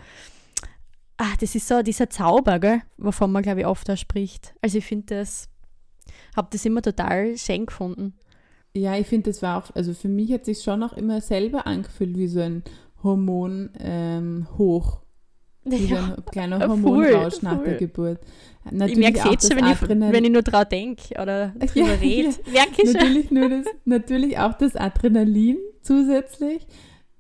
ah, 1.17 1.35
das 1.41 1.55
ist 1.55 1.67
so 1.67 1.83
dieser 1.83 2.11
Zauber, 2.11 2.59
gell, 2.59 2.83
wovon 2.99 3.33
man, 3.33 3.43
glaube 3.43 3.61
ich, 3.61 3.67
oft 3.67 3.89
auch 3.91 3.97
spricht. 3.97 4.55
Also 4.61 4.79
ich 4.79 4.87
finde 4.87 5.17
das, 5.17 5.49
habe 6.37 6.49
das 6.51 6.65
immer 6.65 6.83
total 6.83 7.37
schön 7.37 7.67
gefunden. 7.67 8.15
Ja, 8.75 8.97
ich 8.97 9.07
finde, 9.07 9.31
das 9.31 9.43
war 9.43 9.59
auch, 9.59 9.75
also 9.75 9.93
für 9.93 10.09
mich 10.09 10.33
hat 10.33 10.47
sich 10.47 10.63
schon 10.63 10.83
auch 10.83 10.95
immer 10.95 11.21
selber 11.21 11.67
angefühlt 11.67 12.17
wie 12.17 12.29
so 12.29 12.41
ein 12.41 12.63
Hormon 13.03 13.71
ähm, 13.79 14.47
hoch 14.57 15.02
ja, 15.65 16.15
ein 16.17 16.25
kleiner 16.31 16.69
Hormonrausch 16.69 17.35
voll, 17.35 17.43
nach 17.43 17.63
der 17.63 17.75
Geburt. 17.75 18.21
Natürlich 18.65 18.93
ich 18.93 18.99
merke 18.99 19.19
es 19.19 19.25
jetzt 19.25 19.49
schon, 19.49 19.57
wenn 19.57 19.73
ich, 19.73 20.13
wenn 20.13 20.25
ich 20.25 20.31
nur 20.31 20.43
daran 20.43 20.69
denke 20.71 21.15
oder 21.21 21.49
drüber 21.59 21.89
ja, 21.89 21.95
rede. 21.95 22.29
Ja. 22.53 22.65
natürlich, 22.85 23.31
nur 23.31 23.49
das, 23.49 23.67
natürlich 23.85 24.39
auch 24.39 24.55
das 24.55 24.77
Adrenalin 24.77 25.59
zusätzlich, 25.81 26.67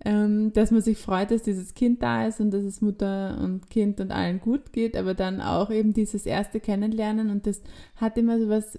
ähm, 0.05 0.53
dass 0.53 0.71
man 0.71 0.83
sich 0.83 0.99
freut, 0.99 1.31
dass 1.31 1.43
dieses 1.43 1.75
Kind 1.75 2.03
da 2.03 2.27
ist 2.27 2.41
und 2.41 2.53
dass 2.53 2.63
es 2.63 2.81
Mutter 2.81 3.39
und 3.43 3.71
Kind 3.71 4.01
und 4.01 4.13
allen 4.13 4.41
gut 4.41 4.73
geht, 4.73 4.97
aber 4.97 5.15
dann 5.15 5.41
auch 5.41 5.71
eben 5.71 5.93
dieses 5.93 6.27
erste 6.27 6.61
Kennenlernen 6.61 7.31
und 7.31 7.47
das 7.47 7.63
hat 7.97 8.19
immer 8.19 8.39
so 8.39 8.49
was 8.49 8.79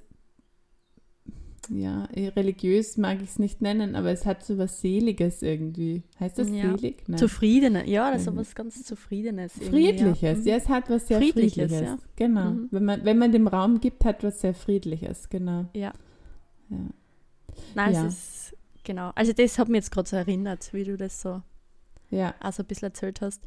ja, 1.69 2.07
eh, 2.13 2.29
religiös 2.29 2.97
mag 2.97 3.21
ich 3.21 3.29
es 3.29 3.39
nicht 3.39 3.61
nennen, 3.61 3.95
aber 3.95 4.11
es 4.11 4.25
hat 4.25 4.43
so 4.45 4.57
was 4.57 4.81
Seliges 4.81 5.41
irgendwie. 5.41 6.03
Heißt 6.19 6.37
das 6.37 6.49
ja. 6.49 6.75
selig? 6.75 7.03
Nein. 7.07 7.17
Zufriedenes, 7.17 7.83
ja, 7.87 8.11
das 8.11 8.21
ist 8.21 8.25
so 8.25 8.35
was 8.35 8.55
ganz 8.55 8.83
Zufriedenes. 8.83 9.53
Friedliches, 9.53 10.21
ja. 10.21 10.33
Mhm. 10.33 10.43
ja. 10.43 10.55
es 10.55 10.69
hat 10.69 10.89
was 10.89 11.07
sehr 11.07 11.19
Friedliches. 11.19 11.71
Friedliches. 11.71 11.81
Ja. 11.81 11.97
Genau. 12.15 12.51
Mhm. 12.51 12.67
Wenn, 12.71 12.85
man, 12.85 13.05
wenn 13.05 13.17
man 13.17 13.31
dem 13.31 13.47
Raum 13.47 13.79
gibt, 13.79 14.05
hat 14.05 14.23
was 14.23 14.41
sehr 14.41 14.53
Friedliches, 14.53 15.29
genau. 15.29 15.65
Ja. 15.73 15.93
ja. 16.69 16.77
Nein, 17.75 17.95
es 18.07 18.13
ist, 18.13 18.57
genau. 18.83 19.11
Also, 19.15 19.33
das 19.33 19.57
hat 19.57 19.69
mich 19.69 19.77
jetzt 19.77 19.91
gerade 19.91 20.09
so 20.09 20.15
erinnert, 20.15 20.73
wie 20.73 20.83
du 20.83 20.97
das 20.97 21.21
so 21.21 21.41
ja. 22.13 22.35
also 22.39 22.63
ein 22.63 22.67
bisschen 22.67 22.87
erzählt 22.87 23.21
hast. 23.21 23.43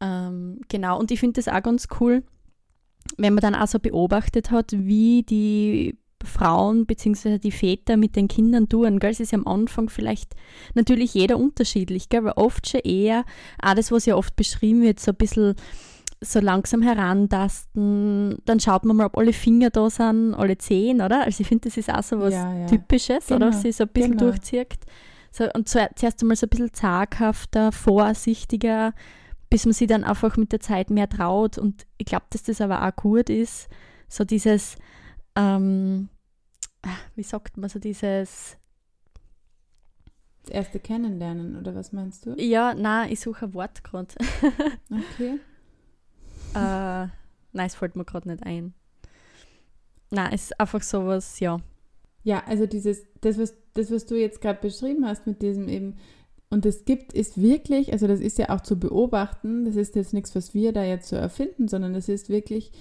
Ähm, 0.00 0.60
genau, 0.68 0.98
und 0.98 1.10
ich 1.10 1.20
finde 1.20 1.40
das 1.40 1.48
auch 1.48 1.62
ganz 1.62 1.88
cool, 2.00 2.22
wenn 3.16 3.34
man 3.34 3.42
dann 3.42 3.54
auch 3.54 3.66
so 3.66 3.78
beobachtet 3.78 4.50
hat, 4.50 4.72
wie 4.72 5.22
die 5.22 5.98
Frauen 6.26 6.86
bzw. 6.86 7.38
die 7.38 7.50
Väter 7.50 7.96
mit 7.96 8.16
den 8.16 8.28
Kindern 8.28 8.68
tun. 8.68 8.98
Gell? 8.98 9.10
Es 9.10 9.20
ist 9.20 9.32
ja 9.32 9.38
am 9.38 9.46
Anfang 9.46 9.88
vielleicht 9.88 10.34
natürlich 10.74 11.14
jeder 11.14 11.38
unterschiedlich, 11.38 12.08
gell? 12.08 12.20
aber 12.20 12.38
oft 12.38 12.68
schon 12.68 12.80
eher, 12.80 13.24
auch 13.62 13.74
das, 13.74 13.92
was 13.92 14.06
ja 14.06 14.16
oft 14.16 14.36
beschrieben 14.36 14.82
wird, 14.82 15.00
so 15.00 15.12
ein 15.12 15.16
bisschen 15.16 15.54
so 16.22 16.38
langsam 16.40 16.82
herantasten, 16.82 18.36
dann 18.44 18.60
schaut 18.60 18.84
man 18.84 18.96
mal, 18.96 19.06
ob 19.06 19.16
alle 19.16 19.32
Finger 19.32 19.70
da 19.70 19.88
sind, 19.88 20.34
alle 20.34 20.58
Zehen, 20.58 21.00
oder? 21.00 21.24
Also 21.24 21.40
ich 21.40 21.48
finde, 21.48 21.68
das 21.68 21.78
ist 21.78 21.90
auch 21.90 22.02
so 22.02 22.20
was 22.20 22.34
ja, 22.34 22.52
ja. 22.52 22.66
Typisches, 22.66 23.26
genau. 23.26 23.48
oder? 23.48 23.52
Sich 23.52 23.76
so 23.76 23.84
ein 23.84 23.88
bisschen 23.88 24.18
genau. 24.18 24.30
durchzieht. 24.30 24.76
So, 25.32 25.48
und 25.54 25.68
zuerst 25.68 26.20
einmal 26.20 26.36
so 26.36 26.46
ein 26.46 26.50
bisschen 26.50 26.74
zaghafter, 26.74 27.72
vorsichtiger, 27.72 28.92
bis 29.48 29.64
man 29.64 29.72
sich 29.72 29.88
dann 29.88 30.04
einfach 30.04 30.36
mit 30.36 30.52
der 30.52 30.60
Zeit 30.60 30.90
mehr 30.90 31.08
traut. 31.08 31.56
Und 31.56 31.86
ich 31.98 32.06
glaube, 32.06 32.26
dass 32.30 32.42
das 32.42 32.60
aber 32.60 32.86
auch 32.86 32.94
gut 32.94 33.30
ist, 33.30 33.68
so 34.08 34.24
dieses 34.24 34.76
ähm, 35.36 36.08
ah, 36.82 36.96
wie 37.14 37.22
sagt 37.22 37.56
man 37.56 37.68
so 37.68 37.78
dieses 37.78 38.56
das 40.42 40.52
erste 40.52 40.80
Kennenlernen, 40.80 41.56
oder 41.56 41.74
was 41.74 41.92
meinst 41.92 42.24
du? 42.24 42.34
Ja, 42.38 42.74
nein, 42.74 43.12
ich 43.12 43.20
suche 43.20 43.46
ein 43.46 43.54
Wort 43.54 43.84
gerade. 43.84 44.14
okay. 44.90 45.38
äh, 46.54 47.08
nein, 47.52 47.66
es 47.66 47.74
fällt 47.74 47.94
mir 47.94 48.04
gerade 48.04 48.28
nicht 48.28 48.42
ein. 48.44 48.72
Nein, 50.10 50.32
es 50.32 50.44
ist 50.44 50.60
einfach 50.60 50.82
sowas, 50.82 51.40
ja. 51.40 51.60
Ja, 52.22 52.42
also 52.46 52.66
dieses, 52.66 53.04
das, 53.20 53.38
was, 53.38 53.54
das, 53.74 53.90
was 53.90 54.06
du 54.06 54.16
jetzt 54.16 54.40
gerade 54.40 54.60
beschrieben 54.60 55.06
hast 55.06 55.26
mit 55.26 55.42
diesem 55.42 55.68
eben, 55.68 55.96
und 56.48 56.66
es 56.66 56.84
gibt, 56.84 57.12
ist 57.12 57.40
wirklich, 57.40 57.92
also 57.92 58.08
das 58.08 58.20
ist 58.20 58.38
ja 58.38 58.48
auch 58.48 58.60
zu 58.60 58.78
beobachten, 58.78 59.64
das 59.64 59.76
ist 59.76 59.94
jetzt 59.94 60.12
nichts, 60.12 60.34
was 60.34 60.52
wir 60.52 60.72
da 60.72 60.82
jetzt 60.82 61.08
so 61.08 61.16
erfinden, 61.16 61.68
sondern 61.68 61.94
das 61.94 62.08
ist 62.08 62.28
wirklich 62.28 62.72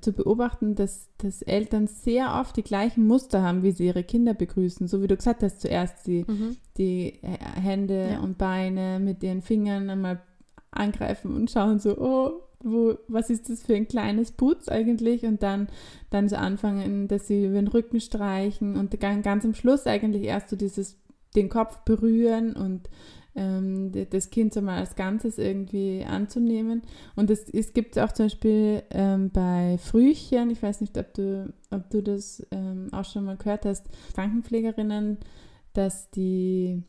zu 0.00 0.12
beobachten, 0.12 0.74
dass, 0.74 1.08
dass 1.18 1.42
Eltern 1.42 1.86
sehr 1.86 2.34
oft 2.40 2.56
die 2.56 2.62
gleichen 2.62 3.06
Muster 3.06 3.42
haben, 3.42 3.62
wie 3.62 3.72
sie 3.72 3.86
ihre 3.86 4.04
Kinder 4.04 4.34
begrüßen. 4.34 4.88
So 4.88 5.02
wie 5.02 5.06
du 5.06 5.16
gesagt 5.16 5.42
hast, 5.42 5.60
zuerst 5.60 6.06
die, 6.06 6.24
mhm. 6.26 6.56
die 6.76 7.20
Hände 7.22 8.10
ja. 8.12 8.20
und 8.20 8.38
Beine 8.38 8.98
mit 8.98 9.22
ihren 9.22 9.42
Fingern 9.42 9.90
einmal 9.90 10.22
angreifen 10.70 11.34
und 11.34 11.50
schauen 11.50 11.78
so, 11.78 11.96
oh, 11.98 12.40
wo, 12.60 12.96
was 13.08 13.30
ist 13.30 13.50
das 13.50 13.62
für 13.62 13.74
ein 13.74 13.88
kleines 13.88 14.32
Putz 14.32 14.68
eigentlich? 14.68 15.24
Und 15.24 15.42
dann, 15.42 15.68
dann 16.10 16.28
so 16.28 16.36
anfangen, 16.36 17.08
dass 17.08 17.26
sie 17.26 17.44
über 17.44 17.56
den 17.56 17.68
Rücken 17.68 18.00
streichen 18.00 18.76
und 18.76 18.98
ganz 18.98 19.44
am 19.44 19.54
Schluss 19.54 19.86
eigentlich 19.86 20.24
erst 20.24 20.48
so 20.48 20.56
dieses, 20.56 20.96
den 21.36 21.48
Kopf 21.48 21.80
berühren 21.80 22.54
und 22.54 22.88
ähm, 23.36 23.90
das 24.10 24.30
Kind 24.30 24.54
so 24.54 24.62
mal 24.62 24.78
als 24.78 24.94
Ganzes 24.96 25.38
irgendwie 25.38 26.04
anzunehmen. 26.08 26.82
Und 27.16 27.30
es, 27.30 27.48
es 27.50 27.72
gibt 27.72 27.98
auch 27.98 28.12
zum 28.12 28.26
Beispiel 28.26 28.82
ähm, 28.90 29.30
bei 29.30 29.76
Frühchen, 29.78 30.50
ich 30.50 30.62
weiß 30.62 30.80
nicht, 30.80 30.96
ob 30.98 31.12
du, 31.14 31.52
ob 31.70 31.90
du 31.90 32.02
das 32.02 32.46
ähm, 32.50 32.88
auch 32.92 33.04
schon 33.04 33.24
mal 33.24 33.36
gehört 33.36 33.64
hast, 33.66 33.86
Krankenpflegerinnen, 34.14 35.18
dass 35.72 36.10
die 36.10 36.82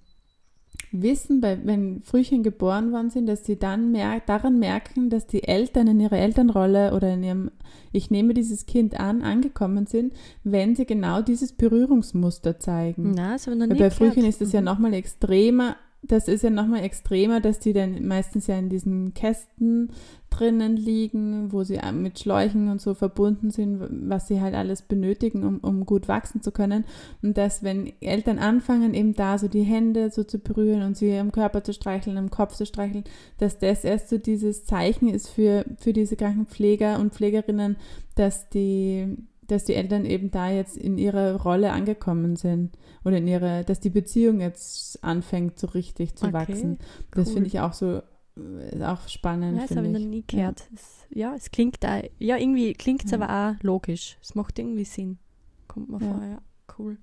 wissen, 0.92 1.42
bei, 1.42 1.58
wenn 1.66 2.02
Frühchen 2.02 2.44
geboren 2.44 2.92
worden 2.92 3.10
sind, 3.10 3.28
dass 3.28 3.46
sie 3.46 3.58
dann 3.58 3.92
mer 3.92 4.22
daran 4.26 4.60
merken, 4.60 5.10
dass 5.10 5.26
die 5.28 5.44
Eltern 5.44 5.88
in 5.88 6.00
ihrer 6.00 6.18
Elternrolle 6.18 6.94
oder 6.94 7.14
in 7.14 7.24
ihrem 7.24 7.52
Ich 7.92 8.12
nehme 8.12 8.34
dieses 8.34 8.66
Kind 8.66 9.00
an, 9.00 9.22
angekommen 9.22 9.88
sind, 9.88 10.14
wenn 10.44 10.76
sie 10.76 10.86
genau 10.86 11.22
dieses 11.22 11.54
Berührungsmuster 11.54 12.60
zeigen. 12.60 13.12
Na, 13.16 13.34
das 13.34 13.48
habe 13.48 13.56
ich 13.56 13.60
noch 13.62 13.68
nie 13.68 13.80
bei 13.80 13.90
Frühchen 13.90 14.16
gehört. 14.16 14.30
ist 14.30 14.42
das 14.42 14.52
ja 14.52 14.60
Mhm. 14.62 14.66
nochmal 14.66 14.94
extremer, 14.94 15.76
das 16.08 16.28
ist 16.28 16.44
ja 16.44 16.50
nochmal 16.50 16.84
extremer, 16.84 17.40
dass 17.40 17.60
die 17.60 17.74
dann 17.74 18.08
meistens 18.08 18.48
ja 18.48 18.58
in 18.58 18.70
diesen 18.70 19.14
Kästen 19.14 19.92
drinnen 20.30 20.76
liegen, 20.76 21.52
wo 21.52 21.64
sie 21.64 21.80
mit 21.94 22.20
Schläuchen 22.20 22.70
und 22.70 22.82
so 22.82 22.94
verbunden 22.94 23.52
sind, 23.52 24.10
was 24.10 24.28
sie 24.28 24.42
halt 24.42 24.54
alles 24.54 24.82
benötigen, 24.82 25.44
um, 25.44 25.60
um 25.60 25.86
gut 25.86 26.08
wachsen 26.08 26.42
zu 26.42 26.52
können. 26.52 26.86
Und 27.22 27.38
dass, 27.38 27.64
wenn 27.64 27.94
Eltern 28.02 28.40
anfangen, 28.40 28.94
eben 28.94 29.14
da 29.14 29.38
so 29.38 29.48
die 29.48 29.64
Hände 29.64 30.10
so 30.10 30.24
zu 30.24 30.40
berühren 30.40 30.82
und 30.82 30.98
sie 30.98 31.18
am 31.18 31.32
Körper 31.32 31.64
zu 31.64 31.74
streicheln, 31.74 32.18
am 32.18 32.30
Kopf 32.30 32.56
zu 32.56 32.66
streicheln, 32.66 33.06
dass 33.38 33.60
das 33.60 33.84
erst 33.84 34.10
so 34.10 34.18
dieses 34.18 34.66
Zeichen 34.66 35.08
ist 35.08 35.30
für, 35.30 35.66
für 35.78 35.94
diese 35.94 36.16
Krankenpfleger 36.16 37.00
und 37.00 37.14
Pflegerinnen, 37.14 37.78
dass 38.16 38.50
die, 38.50 39.18
dass 39.48 39.66
die 39.66 39.74
Eltern 39.76 40.06
eben 40.06 40.32
da 40.32 40.50
jetzt 40.50 40.78
in 40.78 40.98
ihrer 40.98 41.42
Rolle 41.42 41.72
angekommen 41.72 42.36
sind 42.36 42.78
oder 43.04 43.18
in 43.18 43.28
ihre, 43.28 43.64
dass 43.64 43.80
die 43.80 43.90
Beziehung 43.90 44.40
jetzt 44.42 45.04
anfängt, 45.04 45.60
so 45.60 45.68
richtig 45.68 46.16
zu 46.16 46.26
Okay, 46.26 46.34
wachsen. 46.34 46.78
Das 47.12 47.28
cool. 47.30 47.34
finde 47.36 47.48
ich 47.48 47.60
auch 47.60 47.74
so, 47.74 48.02
ist 48.36 48.82
auch 48.84 49.08
spannend. 49.08 49.58
Ja, 49.58 49.66
das 49.68 49.78
habe 49.78 49.88
ich 49.88 49.94
noch 49.94 50.00
nie 50.00 50.24
gehört. 50.28 50.64
Es, 50.74 51.06
ja, 51.10 51.34
es 51.36 51.52
klingt 51.52 51.78
da, 51.84 52.02
ja, 52.20 52.38
irgendwie 52.38 52.74
klingt 52.74 53.06
es 53.06 53.12
Ja. 53.12 53.20
aber 53.20 53.30
auch 53.58 53.64
logisch. 53.64 54.18
Es 54.22 54.36
macht 54.36 54.60
irgendwie 54.60 54.86
Sinn. 54.86 55.18
Kommt 55.68 55.90
mir 55.90 56.00
Ja. 56.02 56.14
vor, 56.14 56.24
ja. 56.24 56.38
Cool. 56.78 56.98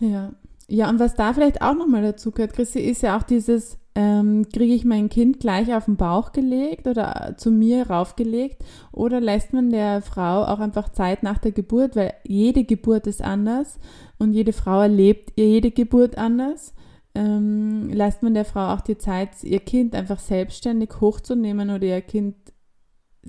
Ja. 0.00 0.32
Ja, 0.66 0.88
und 0.88 0.98
was 0.98 1.14
da 1.14 1.34
vielleicht 1.34 1.60
auch 1.62 1.74
nochmal 1.74 2.02
dazu 2.02 2.30
gehört, 2.30 2.54
Christi, 2.54 2.80
ist 2.80 3.02
ja 3.02 3.18
auch 3.18 3.22
dieses, 3.22 3.78
ähm, 3.94 4.48
kriege 4.52 4.74
ich 4.74 4.84
mein 4.84 5.08
Kind 5.08 5.38
gleich 5.38 5.72
auf 5.72 5.84
den 5.84 5.96
Bauch 5.96 6.32
gelegt 6.32 6.86
oder 6.86 7.34
zu 7.36 7.50
mir 7.50 7.88
raufgelegt 7.88 8.64
oder 8.90 9.20
lässt 9.20 9.52
man 9.52 9.70
der 9.70 10.02
Frau 10.02 10.44
auch 10.44 10.58
einfach 10.58 10.88
Zeit 10.88 11.22
nach 11.22 11.38
der 11.38 11.52
Geburt, 11.52 11.94
weil 11.94 12.12
jede 12.26 12.64
Geburt 12.64 13.06
ist 13.06 13.22
anders 13.22 13.78
und 14.18 14.32
jede 14.32 14.52
Frau 14.52 14.80
erlebt 14.80 15.32
jede 15.36 15.70
Geburt 15.70 16.18
anders. 16.18 16.74
Ähm, 17.14 17.90
lässt 17.90 18.24
man 18.24 18.34
der 18.34 18.44
Frau 18.44 18.74
auch 18.74 18.80
die 18.80 18.98
Zeit, 18.98 19.44
ihr 19.44 19.60
Kind 19.60 19.94
einfach 19.94 20.18
selbstständig 20.18 20.90
hochzunehmen 21.00 21.70
oder 21.70 21.84
ihr 21.84 22.00
Kind 22.00 22.34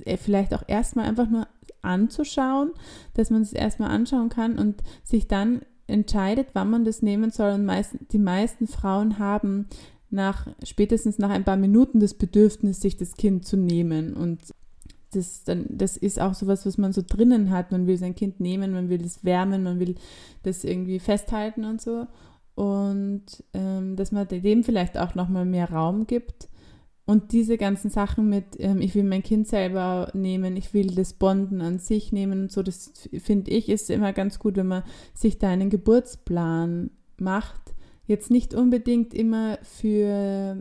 äh, 0.04 0.18
vielleicht 0.18 0.56
auch 0.56 0.64
erstmal 0.68 1.06
einfach 1.06 1.30
nur 1.30 1.48
anzuschauen, 1.84 2.72
dass 3.14 3.30
man 3.30 3.44
es 3.44 3.54
erstmal 3.54 3.92
anschauen 3.92 4.30
kann 4.30 4.58
und 4.58 4.82
sich 5.04 5.28
dann 5.28 5.62
entscheidet, 5.86 6.48
wann 6.54 6.72
man 6.72 6.84
das 6.84 7.04
nehmen 7.04 7.30
soll. 7.30 7.52
Und 7.52 7.66
meist, 7.66 7.96
die 8.12 8.18
meisten 8.18 8.66
Frauen 8.66 9.20
haben 9.20 9.68
nach 10.10 10.48
spätestens 10.64 11.18
nach 11.18 11.30
ein 11.30 11.44
paar 11.44 11.58
Minuten 11.58 12.00
das 12.00 12.14
Bedürfnis, 12.14 12.82
sich 12.82 12.98
das 12.98 13.16
Kind 13.16 13.46
zu 13.46 13.58
nehmen. 13.58 14.14
Und 14.14 14.42
das, 15.12 15.44
dann, 15.44 15.66
das 15.70 15.98
ist 15.98 16.20
auch 16.20 16.34
sowas, 16.34 16.66
was 16.66 16.78
man 16.78 16.94
so 16.94 17.02
drinnen 17.06 17.50
hat. 17.50 17.72
Man 17.72 17.88
will 17.88 17.98
sein 17.98 18.16
Kind 18.16 18.40
nehmen, 18.40 18.72
man 18.72 18.90
will 18.90 19.04
es 19.04 19.24
wärmen, 19.24 19.64
man 19.64 19.80
will 19.80 19.96
das 20.44 20.64
irgendwie 20.64 21.00
festhalten 21.00 21.66
und 21.66 21.82
so. 21.82 22.08
Und 22.56 23.44
ähm, 23.54 23.96
dass 23.96 24.12
man 24.12 24.28
dem 24.28 24.64
vielleicht 24.64 24.98
auch 24.98 25.16
nochmal 25.16 25.46
mehr 25.46 25.70
Raum 25.70 26.08
gibt. 26.08 26.48
Und 27.08 27.34
diese 27.34 27.58
ganzen 27.58 27.92
Sachen 27.92 28.30
mit, 28.30 28.60
ähm, 28.60 28.82
ich 28.82 28.96
will 28.96 29.04
mein 29.04 29.22
Kind 29.22 29.48
selber 29.48 30.10
nehmen, 30.14 30.58
ich 30.58 30.74
will 30.74 30.88
das 30.96 31.14
Bonden 31.14 31.62
an 31.62 31.78
sich 31.78 32.12
nehmen 32.12 32.44
und 32.44 32.52
so, 32.52 32.64
das 32.64 32.94
finde 33.20 33.52
ich 33.52 33.70
ist 33.70 33.92
immer 33.92 34.12
ganz 34.12 34.40
gut, 34.40 34.56
wenn 34.56 34.68
man 34.68 34.84
sich 35.14 35.38
da 35.38 35.50
einen 35.50 35.70
Geburtsplan 35.70 36.90
macht. 37.18 37.65
Jetzt 38.08 38.30
nicht 38.30 38.54
unbedingt 38.54 39.14
immer 39.14 39.58
für, 39.64 40.58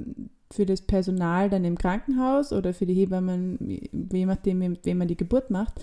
für 0.51 0.67
das 0.67 0.83
Personal 0.83 1.51
dann 1.51 1.65
im 1.65 1.77
Krankenhaus 1.77 2.53
oder 2.53 2.73
für 2.73 2.87
die 2.87 2.95
Hebammen, 2.95 3.59
je 4.13 4.27
nachdem, 4.27 4.59
mit 4.59 4.85
wem 4.87 4.99
man 4.99 5.09
die 5.09 5.17
Geburt 5.17 5.51
macht, 5.51 5.81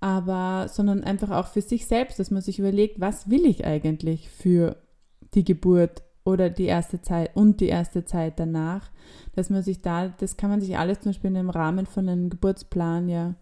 aber 0.00 0.68
sondern 0.68 1.04
einfach 1.04 1.30
auch 1.30 1.46
für 1.48 1.60
sich 1.60 1.86
selbst, 1.86 2.18
dass 2.18 2.30
man 2.30 2.42
sich 2.42 2.58
überlegt, 2.58 3.00
was 3.00 3.30
will 3.30 3.46
ich 3.46 3.64
eigentlich 3.64 4.28
für 4.30 4.76
die 5.34 5.44
Geburt 5.44 6.02
oder 6.24 6.50
die 6.50 6.64
erste 6.64 7.02
Zeit 7.02 7.30
und 7.34 7.60
die 7.60 7.68
erste 7.68 8.04
Zeit 8.04 8.38
danach, 8.38 8.90
dass 9.34 9.50
man 9.50 9.62
sich 9.62 9.82
da, 9.82 10.08
das 10.08 10.36
kann 10.36 10.50
man 10.50 10.60
sich 10.60 10.78
alles 10.78 11.00
zum 11.00 11.10
Beispiel 11.10 11.34
im 11.34 11.50
Rahmen 11.50 11.86
von 11.86 12.08
einem 12.08 12.30
Geburtsplan 12.30 13.08
ja 13.08 13.34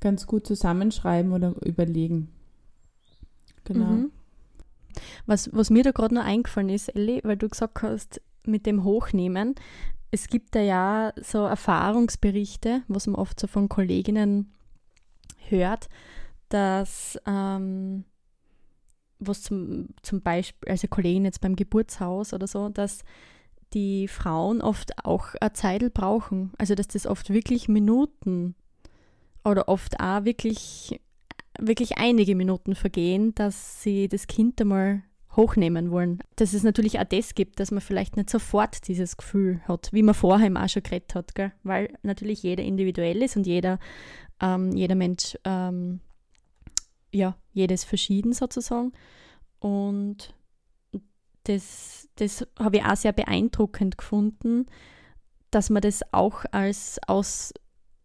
ganz 0.00 0.26
gut 0.26 0.46
zusammenschreiben 0.46 1.32
oder 1.32 1.54
überlegen. 1.64 2.28
Genau. 3.64 3.86
Mhm. 3.86 4.10
Was, 5.26 5.50
was 5.52 5.70
mir 5.70 5.82
da 5.82 5.90
gerade 5.90 6.14
noch 6.14 6.24
eingefallen 6.24 6.68
ist, 6.68 6.88
Elli, 6.88 7.20
weil 7.24 7.36
du 7.36 7.48
gesagt 7.48 7.82
hast, 7.82 8.20
mit 8.44 8.66
dem 8.66 8.84
Hochnehmen, 8.84 9.54
es 10.10 10.26
gibt 10.26 10.54
da 10.54 10.60
ja 10.60 11.12
so 11.16 11.44
Erfahrungsberichte, 11.44 12.82
was 12.88 13.06
man 13.06 13.16
oft 13.16 13.38
so 13.38 13.46
von 13.46 13.68
Kolleginnen 13.68 14.52
hört, 15.48 15.88
dass 16.48 17.18
ähm, 17.26 18.04
was 19.20 19.42
zum, 19.42 19.88
zum 20.02 20.22
Beispiel, 20.22 20.68
also 20.70 20.88
Kollegen 20.88 21.24
jetzt 21.24 21.40
beim 21.40 21.54
Geburtshaus 21.54 22.32
oder 22.32 22.46
so, 22.46 22.68
dass 22.70 23.04
die 23.72 24.08
Frauen 24.08 24.62
oft 24.62 25.04
auch 25.04 25.34
eine 25.40 25.52
Zeit 25.52 25.94
brauchen. 25.94 26.52
Also 26.58 26.74
dass 26.74 26.88
das 26.88 27.06
oft 27.06 27.30
wirklich 27.30 27.68
Minuten 27.68 28.54
oder 29.44 29.68
oft 29.68 30.00
auch 30.00 30.24
wirklich, 30.24 31.00
wirklich 31.58 31.98
einige 31.98 32.34
Minuten 32.34 32.74
vergehen, 32.74 33.34
dass 33.34 33.82
sie 33.82 34.08
das 34.08 34.26
Kind 34.26 34.60
einmal 34.60 35.02
hochnehmen 35.36 35.90
wollen. 35.90 36.20
Dass 36.36 36.52
es 36.54 36.62
natürlich 36.62 36.98
auch 36.98 37.04
das 37.04 37.34
gibt, 37.34 37.60
dass 37.60 37.70
man 37.70 37.80
vielleicht 37.80 38.16
nicht 38.16 38.30
sofort 38.30 38.88
dieses 38.88 39.16
Gefühl 39.16 39.60
hat, 39.66 39.88
wie 39.92 40.02
man 40.02 40.14
vorher 40.14 40.46
eben 40.46 40.56
auch 40.56 40.68
schon 40.68 40.82
geredet 40.82 41.14
hat, 41.14 41.34
gell? 41.34 41.52
weil 41.62 41.92
natürlich 42.02 42.42
jeder 42.42 42.64
individuell 42.64 43.22
ist 43.22 43.36
und 43.36 43.46
jeder, 43.46 43.78
ähm, 44.40 44.72
jeder 44.72 44.94
Mensch, 44.94 45.36
ähm, 45.44 46.00
ja, 47.12 47.36
jedes 47.52 47.84
verschieden 47.84 48.32
sozusagen. 48.32 48.92
Und 49.60 50.34
das, 51.44 52.08
das 52.16 52.46
habe 52.58 52.78
ich 52.78 52.84
auch 52.84 52.96
sehr 52.96 53.12
beeindruckend 53.12 53.98
gefunden, 53.98 54.66
dass 55.50 55.70
man 55.70 55.82
das 55.82 56.00
auch 56.12 56.44
als 56.52 56.98
aus 57.06 57.52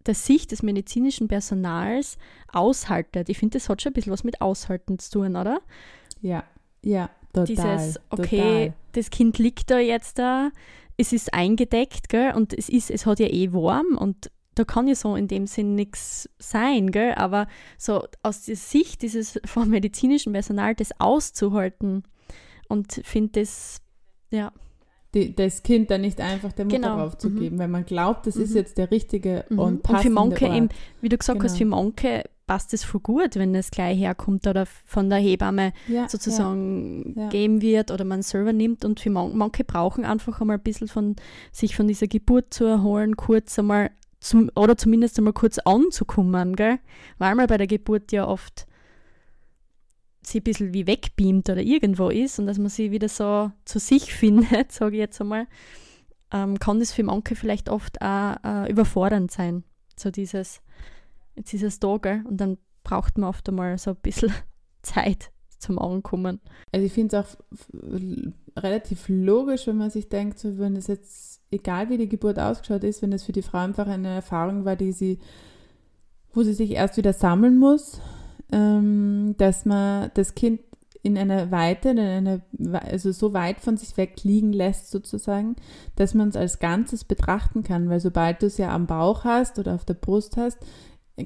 der 0.05 0.15
Sicht 0.15 0.51
des 0.51 0.63
medizinischen 0.63 1.27
Personals 1.27 2.17
aushaltet. 2.51 3.29
Ich 3.29 3.37
finde, 3.37 3.57
das 3.57 3.69
hat 3.69 3.81
schon 3.81 3.91
ein 3.91 3.93
bisschen 3.93 4.13
was 4.13 4.23
mit 4.23 4.41
Aushalten 4.41 4.99
zu 4.99 5.11
tun, 5.11 5.35
oder? 5.35 5.61
Ja, 6.21 6.43
ja, 6.81 7.09
total. 7.33 7.45
Dieses, 7.45 7.99
okay, 8.09 8.73
das 8.93 9.09
Kind 9.09 9.37
liegt 9.37 9.71
da 9.71 9.79
jetzt 9.79 10.19
da, 10.19 10.51
es 10.97 11.11
ist 11.11 11.33
eingedeckt, 11.33 12.09
gell, 12.09 12.33
und 12.33 12.53
es 12.53 12.69
ist, 12.69 12.89
es 12.89 13.05
hat 13.05 13.19
ja 13.19 13.27
eh 13.27 13.51
warm 13.51 13.97
und 13.97 14.31
da 14.55 14.63
kann 14.63 14.87
ja 14.87 14.95
so 14.95 15.15
in 15.15 15.27
dem 15.27 15.47
Sinn 15.47 15.75
nichts 15.75 16.29
sein, 16.39 16.91
gell, 16.91 17.13
aber 17.15 17.47
so 17.77 18.07
aus 18.23 18.43
der 18.43 18.55
Sicht 18.55 19.01
dieses 19.01 19.39
vom 19.45 19.69
medizinischen 19.69 20.33
Personal 20.33 20.75
das 20.75 20.99
auszuhalten 20.99 22.03
und 22.69 23.01
finde 23.03 23.41
das, 23.41 23.81
ja, 24.31 24.51
Die, 25.15 25.33
das 25.35 25.63
Kind 25.63 25.89
dann 25.89 26.01
nicht 26.01 26.19
einfach 26.21 26.51
der 26.51 26.65
Mutter 26.65 26.77
Genau, 26.77 26.99
aufzugeben, 27.05 27.57
weil 27.57 27.69
man 27.69 27.85
glaubt, 27.85 28.27
das 28.27 28.35
ist 28.35 28.49
Mhm. 28.51 28.55
jetzt 28.57 28.77
der 28.77 28.91
richtige 28.91 29.45
Mhm. 29.49 29.59
und 29.59 29.67
Und 29.67 29.87
für 29.87 29.93
passende 29.93 30.13
manche 30.13 30.45
Ort. 30.47 30.55
eben, 30.57 30.69
wie 31.01 31.09
du 31.09 31.17
gesagt 31.17 31.41
hast, 31.43 31.57
für 31.57 31.63
Genau. 31.63 31.83
manche 31.83 32.23
passt 32.47 32.73
es 32.75 32.83
voll 32.83 33.01
gut, 33.01 33.37
wenn 33.37 33.55
es 33.55 33.71
gleich 33.71 33.97
herkommt 33.97 34.45
oder 34.45 34.65
von 34.85 35.09
der 35.09 35.17
Hebamme 35.17 35.73
ja, 35.87 36.07
sozusagen 36.07 37.13
Ja. 37.17 37.23
gegeben 37.29 37.61
wird 37.61 37.89
oder 37.91 38.03
man 38.05 38.21
selber 38.21 38.53
nimmt. 38.53 38.85
Und 38.85 38.99
für 38.99 39.09
man, 39.09 39.35
manche 39.35 39.63
brauchen 39.63 40.05
einfach 40.05 40.41
einmal 40.41 40.57
ein 40.57 40.63
bisschen 40.63 40.87
von 40.87 41.15
sich 41.51 41.75
von 41.75 41.87
dieser 41.87 42.07
Geburt 42.07 42.53
zu 42.53 42.65
erholen, 42.65 43.15
kurz 43.17 43.57
einmal 43.57 43.89
zum, 44.19 44.51
oder 44.55 44.77
zumindest 44.77 45.17
einmal 45.17 45.33
kurz 45.33 45.57
anzukommen, 45.59 46.55
gell? 46.55 46.77
Weil 47.17 47.35
man 47.35 47.47
bei 47.47 47.57
der 47.57 47.67
Geburt 47.67 48.11
ja 48.11 48.27
oft 48.27 48.67
sie 50.27 50.39
ein 50.39 50.43
bisschen 50.43 50.73
wie 50.73 50.87
wegbeamt 50.87 51.49
oder 51.49 51.61
irgendwo 51.61 52.09
ist 52.09 52.39
und 52.39 52.47
dass 52.47 52.57
man 52.57 52.69
sie 52.69 52.91
wieder 52.91 53.09
so 53.09 53.51
zu 53.65 53.79
sich 53.79 54.13
findet, 54.13 54.71
sage 54.71 54.95
ich 54.95 54.99
jetzt 54.99 55.21
einmal, 55.21 55.47
ähm, 56.31 56.59
kann 56.59 56.79
das 56.79 56.91
für 56.91 57.03
manche 57.03 57.35
vielleicht 57.35 57.69
oft 57.69 58.01
auch 58.01 58.35
äh, 58.43 58.71
überfordernd 58.71 59.31
sein. 59.31 59.63
So 59.97 60.11
dieses, 60.11 60.61
jetzt 61.35 61.53
ist 61.53 61.63
es 61.63 61.79
da, 61.79 61.97
gell? 61.97 62.23
Und 62.27 62.37
dann 62.37 62.57
braucht 62.83 63.17
man 63.17 63.29
oft 63.29 63.47
einmal 63.47 63.77
so 63.77 63.91
ein 63.91 63.97
bisschen 63.97 64.33
Zeit 64.81 65.31
zum 65.59 65.79
Ankommen. 65.79 66.39
Also 66.71 66.85
ich 66.85 66.93
finde 66.93 67.17
es 67.17 67.25
auch 67.25 67.37
relativ 68.57 69.05
logisch, 69.07 69.67
wenn 69.67 69.77
man 69.77 69.89
sich 69.89 70.09
denkt, 70.09 70.39
so 70.39 70.57
wenn 70.57 70.75
es 70.75 70.87
jetzt, 70.87 71.41
egal 71.51 71.89
wie 71.89 71.97
die 71.97 72.09
Geburt 72.09 72.39
ausgeschaut 72.39 72.83
ist, 72.83 73.01
wenn 73.01 73.13
es 73.13 73.23
für 73.23 73.31
die 73.31 73.41
Frau 73.41 73.59
einfach 73.59 73.87
eine 73.87 74.09
Erfahrung 74.09 74.65
war, 74.65 74.75
die 74.75 74.91
sie, 74.91 75.19
wo 76.33 76.43
sie 76.43 76.53
sich 76.53 76.71
erst 76.71 76.97
wieder 76.97 77.13
sammeln 77.13 77.57
muss, 77.57 78.01
ähm, 78.51 79.35
dass 79.37 79.65
man 79.65 80.11
das 80.13 80.35
Kind 80.35 80.61
in 81.03 81.17
einer 81.17 81.51
Weite, 81.51 81.89
in 81.89 81.99
einer, 81.99 82.41
also 82.73 83.11
so 83.11 83.33
weit 83.33 83.59
von 83.59 83.77
sich 83.77 83.95
weg 83.95 84.23
liegen 84.23 84.51
lässt 84.51 84.89
sozusagen, 84.89 85.55
dass 85.95 86.15
man 86.15 86.29
es 86.29 86.35
als 86.35 86.57
Ganzes 86.57 87.03
betrachten 87.03 87.61
kann, 87.61 87.89
weil 87.89 87.99
sobald 87.99 88.41
du 88.41 88.47
es 88.47 88.57
ja 88.57 88.73
am 88.73 88.87
Bauch 88.87 89.23
hast 89.23 89.59
oder 89.59 89.75
auf 89.75 89.85
der 89.85 89.93
Brust 89.93 90.35
hast, 90.35 90.57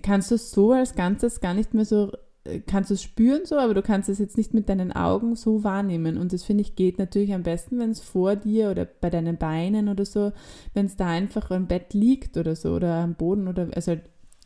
kannst 0.04 0.32
du 0.32 0.36
es 0.36 0.52
so 0.52 0.74
als 0.74 0.96
Ganzes 0.96 1.40
gar 1.40 1.54
nicht 1.54 1.74
mehr 1.74 1.86
so 1.86 2.12
äh, 2.44 2.60
kannst 2.60 2.90
du 2.90 2.94
es 2.94 3.04
spüren 3.04 3.42
so, 3.46 3.58
aber 3.58 3.74
du 3.74 3.82
kannst 3.82 4.10
es 4.10 4.20
jetzt 4.20 4.38
nicht 4.38 4.54
mit 4.54 4.70
deinen 4.70 4.92
Augen 4.92 5.36
so 5.36 5.64
wahrnehmen. 5.64 6.18
Und 6.18 6.34
das 6.34 6.44
finde 6.44 6.62
ich 6.62 6.76
geht 6.76 7.00
natürlich 7.00 7.34
am 7.34 7.44
besten, 7.44 7.80
wenn 7.80 7.92
es 7.92 8.02
vor 8.02 8.36
dir 8.36 8.72
oder 8.72 8.86
bei 8.86 9.10
deinen 9.10 9.38
Beinen 9.38 9.90
oder 9.90 10.06
so, 10.06 10.32
wenn 10.74 10.86
es 10.86 10.96
da 10.96 11.08
einfach 11.08 11.52
im 11.52 11.68
Bett 11.68 11.94
liegt 11.94 12.38
oder 12.38 12.56
so 12.56 12.74
oder 12.74 12.96
am 12.96 13.16
Boden 13.16 13.48
oder 13.48 13.70
also 13.76 13.96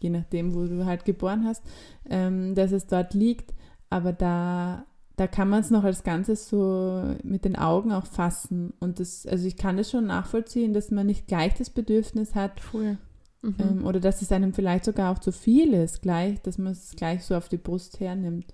je 0.04 0.10
nachdem, 0.10 0.54
wo 0.54 0.66
du 0.66 0.86
halt 0.86 1.06
geboren 1.06 1.46
hast, 1.46 1.64
ähm, 2.10 2.54
dass 2.54 2.72
es 2.72 2.86
dort 2.86 3.14
liegt. 3.14 3.54
Aber 3.90 4.14
da, 4.14 4.86
da 5.16 5.28
kann 5.28 5.50
man 5.50 5.62
es 5.62 5.72
noch 5.72 5.84
als 5.84 6.04
Ganzes 6.04 6.50
so 6.50 7.16
mit 7.24 7.46
den 7.46 7.56
Augen 7.56 7.92
auch 7.92 8.06
fassen. 8.06 8.74
Und 8.80 9.00
das, 9.00 9.26
also 9.26 9.48
ich 9.48 9.58
kann 9.58 9.78
das 9.78 9.90
schon 9.90 10.06
nachvollziehen, 10.06 10.74
dass 10.74 10.92
man 10.92 11.08
nicht 11.08 11.28
gleich 11.28 11.56
das 11.56 11.70
Bedürfnis 11.70 12.36
hat. 12.36 12.62
Cool. 12.74 12.98
Mhm. 13.42 13.56
Ähm, 13.60 13.86
oder 13.86 14.00
dass 14.00 14.22
es 14.22 14.32
einem 14.32 14.54
vielleicht 14.54 14.86
sogar 14.86 15.12
auch 15.12 15.20
zu 15.20 15.32
viel 15.32 15.74
ist, 15.74 16.02
gleich, 16.02 16.42
dass 16.42 16.58
man 16.58 16.74
es 16.74 16.92
gleich 16.96 17.24
so 17.24 17.36
auf 17.36 17.50
die 17.50 17.58
Brust 17.58 18.00
hernimmt. 18.00 18.54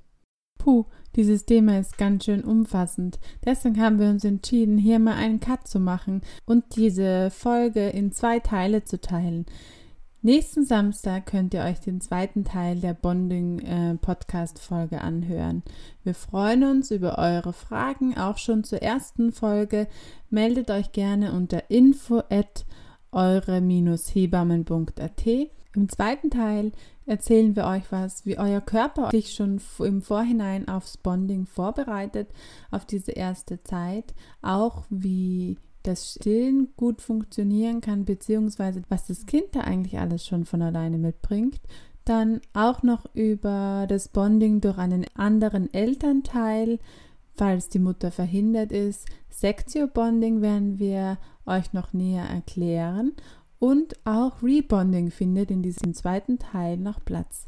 Puh, 0.57 0.85
dieses 1.15 1.45
Thema 1.45 1.79
ist 1.79 1.97
ganz 1.97 2.25
schön 2.25 2.43
umfassend. 2.43 3.17
Deswegen 3.45 3.79
haben 3.79 3.97
wir 3.97 4.09
uns 4.09 4.25
entschieden, 4.25 4.77
hier 4.77 4.99
mal 4.99 5.15
einen 5.15 5.39
Cut 5.39 5.67
zu 5.67 5.79
machen 5.79 6.21
und 6.45 6.75
diese 6.75 7.29
Folge 7.31 7.87
in 7.87 8.11
zwei 8.11 8.39
Teile 8.39 8.83
zu 8.83 8.99
teilen. 8.99 9.45
Nächsten 10.21 10.65
Samstag 10.65 11.27
könnt 11.27 11.53
ihr 11.53 11.61
euch 11.61 11.79
den 11.79 12.01
zweiten 12.01 12.43
Teil 12.43 12.81
der 12.81 12.93
Bonding-Podcast-Folge 12.93 14.97
äh, 14.97 14.99
anhören. 14.99 15.63
Wir 16.03 16.13
freuen 16.13 16.65
uns 16.65 16.91
über 16.91 17.17
eure 17.17 17.53
Fragen, 17.53 18.17
auch 18.17 18.37
schon 18.37 18.65
zur 18.65 18.81
ersten 18.81 19.31
Folge. 19.31 19.87
Meldet 20.29 20.71
euch 20.71 20.91
gerne 20.91 21.31
unter 21.31 21.69
info 21.69 22.21
at 22.29 22.65
eure-hebammen.at. 23.13 25.25
Im 25.73 25.87
zweiten 25.87 26.29
Teil 26.29 26.73
erzählen 27.05 27.55
wir 27.55 27.67
euch 27.67 27.89
was, 27.89 28.25
wie 28.25 28.37
euer 28.37 28.59
Körper 28.59 29.11
sich 29.11 29.33
schon 29.33 29.61
im 29.79 30.01
Vorhinein 30.01 30.67
aufs 30.67 30.97
Bonding 30.97 31.45
vorbereitet, 31.45 32.27
auf 32.71 32.85
diese 32.85 33.13
erste 33.13 33.63
Zeit, 33.63 34.13
auch 34.41 34.83
wie 34.89 35.57
das 35.83 36.13
Stillen 36.13 36.69
gut 36.75 37.01
funktionieren 37.01 37.81
kann, 37.81 38.05
beziehungsweise 38.05 38.81
was 38.89 39.07
das 39.07 39.25
Kind 39.25 39.47
da 39.53 39.61
eigentlich 39.61 39.99
alles 39.99 40.25
schon 40.25 40.45
von 40.45 40.61
alleine 40.61 40.97
mitbringt. 40.97 41.61
Dann 42.05 42.41
auch 42.53 42.83
noch 42.83 43.05
über 43.13 43.85
das 43.87 44.07
Bonding 44.07 44.61
durch 44.61 44.77
einen 44.77 45.05
anderen 45.15 45.73
Elternteil, 45.73 46.79
falls 47.35 47.69
die 47.69 47.79
Mutter 47.79 48.11
verhindert 48.11 48.71
ist. 48.71 49.07
Sektio-Bonding 49.29 50.41
werden 50.41 50.79
wir 50.79 51.17
euch 51.45 51.71
noch 51.73 51.93
näher 51.93 52.25
erklären. 52.25 53.13
Und 53.59 53.95
auch 54.05 54.41
Rebonding 54.41 55.11
findet 55.11 55.51
in 55.51 55.61
diesem 55.61 55.93
zweiten 55.93 56.39
Teil 56.39 56.77
noch 56.77 57.03
Platz. 57.03 57.47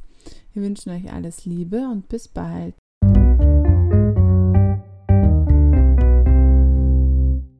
Wir 0.53 0.63
wünschen 0.63 0.91
euch 0.91 1.11
alles 1.11 1.45
Liebe 1.45 1.87
und 1.89 2.09
bis 2.09 2.27
bald. 2.27 2.75